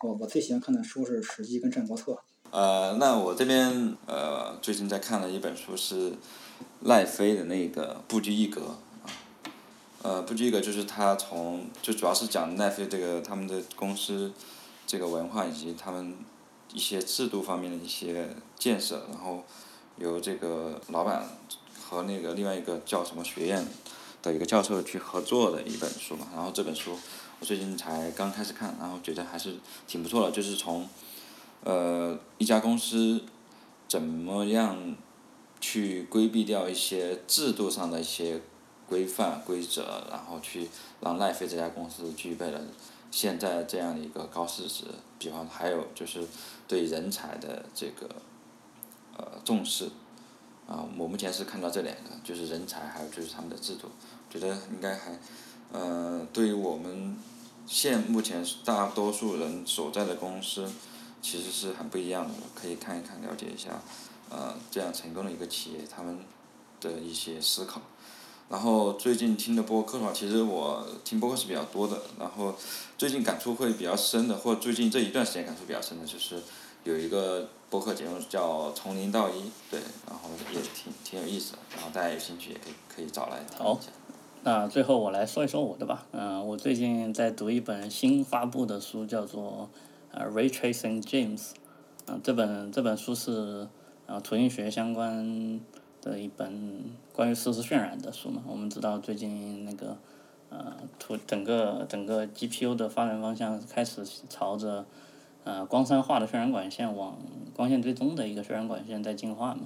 [0.00, 2.12] 我我最喜欢看的书是《史记》跟《战国策》。
[2.50, 6.14] 呃，那我这边呃最近在看的一本书是
[6.80, 8.78] 赖飞的那个《不拘一格》啊，
[10.00, 14.32] 呃，《不拘一格》就是他从就主要是讲赖飞这个他们的公司
[14.86, 16.16] 这个文化以及他们
[16.72, 19.44] 一些制度方面的一些建设，然后
[19.98, 21.26] 由这个老板
[21.82, 23.66] 和那个另外一个叫什么学院。
[24.24, 26.96] 的一个教授去合作的一本书嘛，然后这本书
[27.40, 29.56] 我最近才刚开始看，然后觉得还是
[29.86, 30.88] 挺不错的，就是从
[31.62, 33.22] 呃一家公司
[33.86, 34.96] 怎么样
[35.60, 38.40] 去规避掉一些制度上的一些
[38.88, 40.70] 规范规则，然后去
[41.00, 42.60] 让奈飞这家公司具备了
[43.10, 44.84] 现在这样的一个高市值，
[45.18, 46.26] 比方还有就是
[46.66, 48.08] 对人才的这个
[49.18, 49.86] 呃重视，
[50.66, 53.88] 啊，我目前是看到这两个，就是人才，还有就是他们的制度。
[54.34, 55.16] 觉得应该还，
[55.72, 57.16] 呃，对于我们
[57.66, 60.68] 现目前大多数人所在的公司，
[61.22, 63.80] 其实是很不一样的，可以看一看，了解一下，
[64.30, 66.18] 呃，这样成功的一个企业他们
[66.80, 67.80] 的一些思考。
[68.48, 72.02] 然后最近听的播客的话，其实我听播客是比较多的。
[72.18, 72.54] 然后
[72.98, 76.42] 最近感触会比较深的，或最近这一段时间感触比较深的，就是
[76.82, 81.58] 有一个播客节目叫《从零到一》，对，然后也挺挺有意思的。
[81.76, 83.90] 然后大家有兴趣也可以可以找来听一下。
[84.46, 86.06] 那最后我来说一说我的吧。
[86.12, 89.70] 嗯，我最近在读一本新发布的书，叫做
[90.18, 91.38] 《呃 Ray Tracing James》。
[92.04, 93.66] 嗯，这本这本书是
[94.04, 95.58] 呃图形学相关
[96.02, 96.84] 的一本
[97.14, 98.42] 关于实时渲染的书嘛。
[98.46, 99.96] 我们知道最近那个
[100.50, 104.84] 呃图整个整个 GPU 的发展方向开始朝着
[105.44, 107.16] 呃光栅化的渲染管线往
[107.56, 109.62] 光线追踪的一个渲染管线在进化嘛。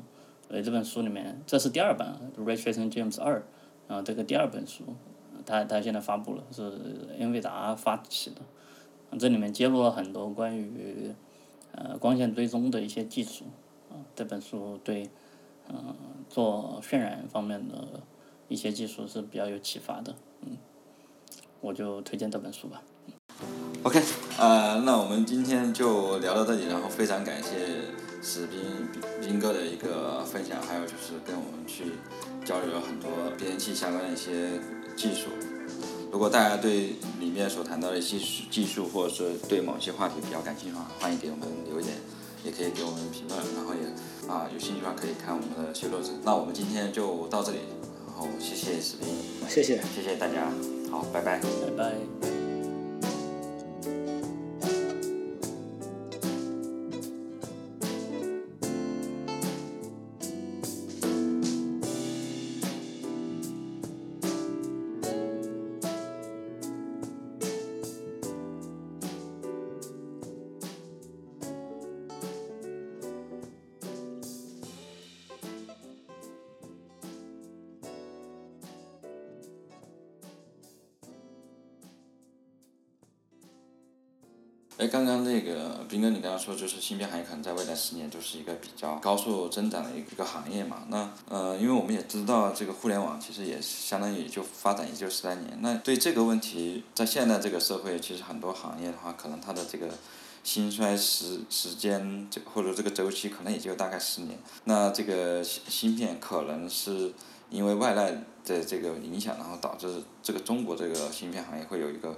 [0.48, 2.06] 所以这本书里面，这是第二本
[2.40, 3.40] 《Ray Tracing James 二》。
[3.88, 4.84] 啊，这个第二本书，
[5.44, 6.70] 它它现在发布了，是
[7.18, 8.42] 英伟达发起的，
[9.18, 11.14] 这里面揭露了很多关于
[11.72, 13.46] 呃光线追踪的一些技术，
[13.90, 15.08] 啊，这本书对
[15.68, 15.96] 嗯
[16.28, 18.02] 做渲染方面的
[18.48, 20.58] 一些技术是比较有启发的，嗯，
[21.62, 22.82] 我就推荐这本书吧。
[23.84, 24.02] OK，
[24.38, 27.56] 呃，那我们今天就聊到这里，然后非常感谢
[28.28, 28.60] 史斌
[29.20, 31.84] 斌哥的一个分享，还有就是跟我们去。
[32.44, 34.58] 交流了很多编辑器相关的一些
[34.96, 35.28] 技术。
[36.10, 41.90] 如果大家对里面所谈到的技术、技术，或者是对某些话题比较感兴趣的话，欢迎给我们留言，
[42.42, 43.38] 也可以给我们评论。
[43.54, 46.12] 然后也啊，有兴趣的话可以看我们的修罗子。
[46.24, 47.58] 那我们今天就到这里，
[48.06, 49.08] 然后谢谢视频，
[49.46, 50.50] 谢谢，谢谢大家，
[50.90, 52.37] 好，拜拜，拜拜。
[86.00, 90.84] 个斌哥，你刚刚说就是芯片行业可能在未来十年就是一个比较高速增长的一个行业嘛？
[90.88, 95.58] 那呃，因为我们也知道这个互联网其实也相当于也就发展也就十来年。
[95.60, 99.88] 那对这个问题，在现在这个社会，其实很多行业的话，可能它的这个
[100.44, 104.38] 兴衰时时间，这或者这个周期可能也就大概十年。
[104.64, 107.12] 那这个芯芯片可能是
[107.50, 108.10] 因为外来
[108.44, 112.16] 的这个影响，然后导致这个中国这个芯片行业会有一个。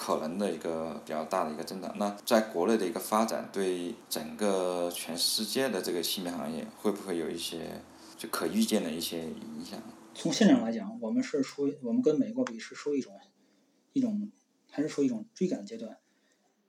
[0.00, 7.82] 可能的一个比较大的一个增长，那在国内的一个发展，对整个全世界的这个芯片行业会不会有一些
[8.16, 9.76] 就可预见的一些影响？
[10.14, 13.12] 从现状来讲，我们是属于我们跟美国比是属于一种
[13.92, 14.30] 一种
[14.70, 15.98] 还是属于一种追赶阶段。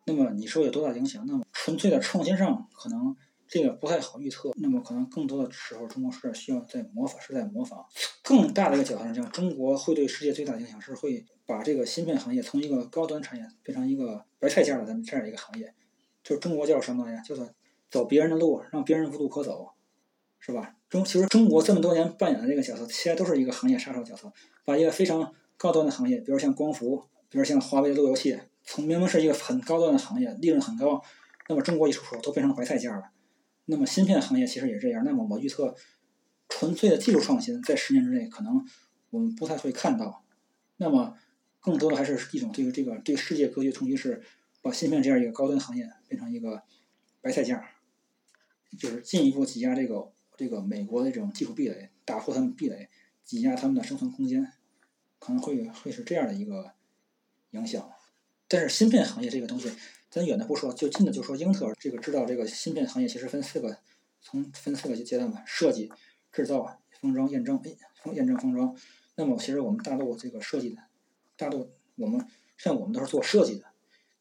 [0.05, 1.23] 那么你说有多大影响？
[1.27, 3.15] 那么纯粹的创新上可能
[3.49, 4.51] 这个不太好预测。
[4.55, 7.83] 那么可能更多的时候，中国是需要在模仿，是在模仿。
[8.23, 11.25] 更大的一个角度上讲，中国会对世界最大的影响是会。
[11.49, 15.73] 把这个芯片行业从一个高端产业变成一个白菜价的这么这样一个行业，
[16.23, 17.19] 就是中国叫什么呀？
[17.25, 17.49] 叫做
[17.89, 19.69] 走别人的路，让别人无路可走，
[20.39, 20.75] 是吧？
[20.91, 24.31] 中其实中国这么多年扮演的这个角色，其实都是一个行业杀手角色，
[24.63, 31.01] 把一个非常高端的行业，比如像光伏，比如像华为的路由器，从明明是一个很高端的行业，利润很高，
[31.47, 33.05] 那么中国一出手都变成白菜价了。
[33.69, 35.03] 那么芯片行业其实也这样。
[35.05, 35.75] 那么我预测，
[36.49, 38.65] 纯粹的技术创新在十年之内可能
[39.11, 40.25] 我们不太会看到。
[40.77, 41.17] 那么。
[41.61, 44.23] 更多的还是一种对于这个对世界格局冲击，是
[44.61, 46.63] 把芯片这样一个高端行业变成一个
[47.19, 47.61] 白菜价，
[48.79, 52.87] 就是进一步挤压这个这个美国的这种技术壁垒，打破他们壁垒，
[53.25, 54.53] 挤压他们的生存空间，
[55.19, 56.71] 可能会会是这样的一个
[57.51, 57.91] 影响。
[58.47, 59.69] 但是芯片行业这个东西，
[60.09, 63.77] 咱远的不说，就近的就说英特尔这个知道这个芯片行业其实分四个，
[64.21, 65.91] 从分四个阶段吧：设计、
[66.31, 67.61] 制造、封装、验证。
[67.63, 68.75] 哎，封验证封装。
[69.15, 70.81] 那么其实我们大陆这个设计的。
[71.35, 72.25] 大陆我们
[72.57, 73.65] 像我们都是做设计的，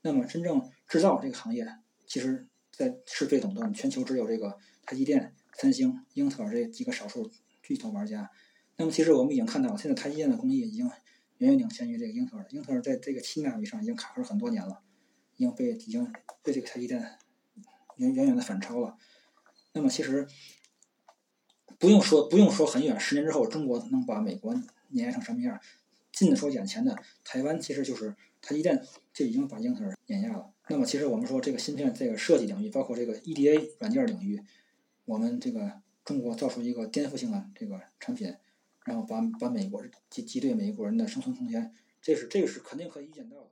[0.02, 1.66] 那么真正制造这个行业，
[2.06, 7.30] 其实，在是最垄断，全球只有这个台积电、三星、英特尔这几个少数
[7.62, 8.30] 巨头玩家。
[8.76, 10.86] 那么其实我们已经看到，现在台积电的工艺已经
[11.38, 12.46] 远远领先于这个英特尔。
[12.50, 14.82] 英特尔在这个七纳米上已经卡壳很多年了，
[15.38, 16.12] 已经被已经
[16.42, 17.00] 被这个台积电
[17.96, 18.98] 远远远的反超了。
[19.72, 20.28] 那么其实
[21.78, 24.54] 不用说不用说很远，十年之后中国能把美国
[24.90, 25.58] 碾压成什么样？
[26.12, 30.52] 近的说，眼前的台湾其实就是台积电就已经把英特尔碾压了。
[30.68, 34.42] 那么，其实我们说这个芯片这个设计领域，包括这个 EDA 软件领域，
[35.04, 38.34] 我们这个中国造出一个颠覆性的这个产品，
[38.84, 39.80] 然后把把美国
[40.10, 41.72] 挤挤兑美国人的生存空间，
[42.02, 43.50] 这是这个是肯定可以预见到的。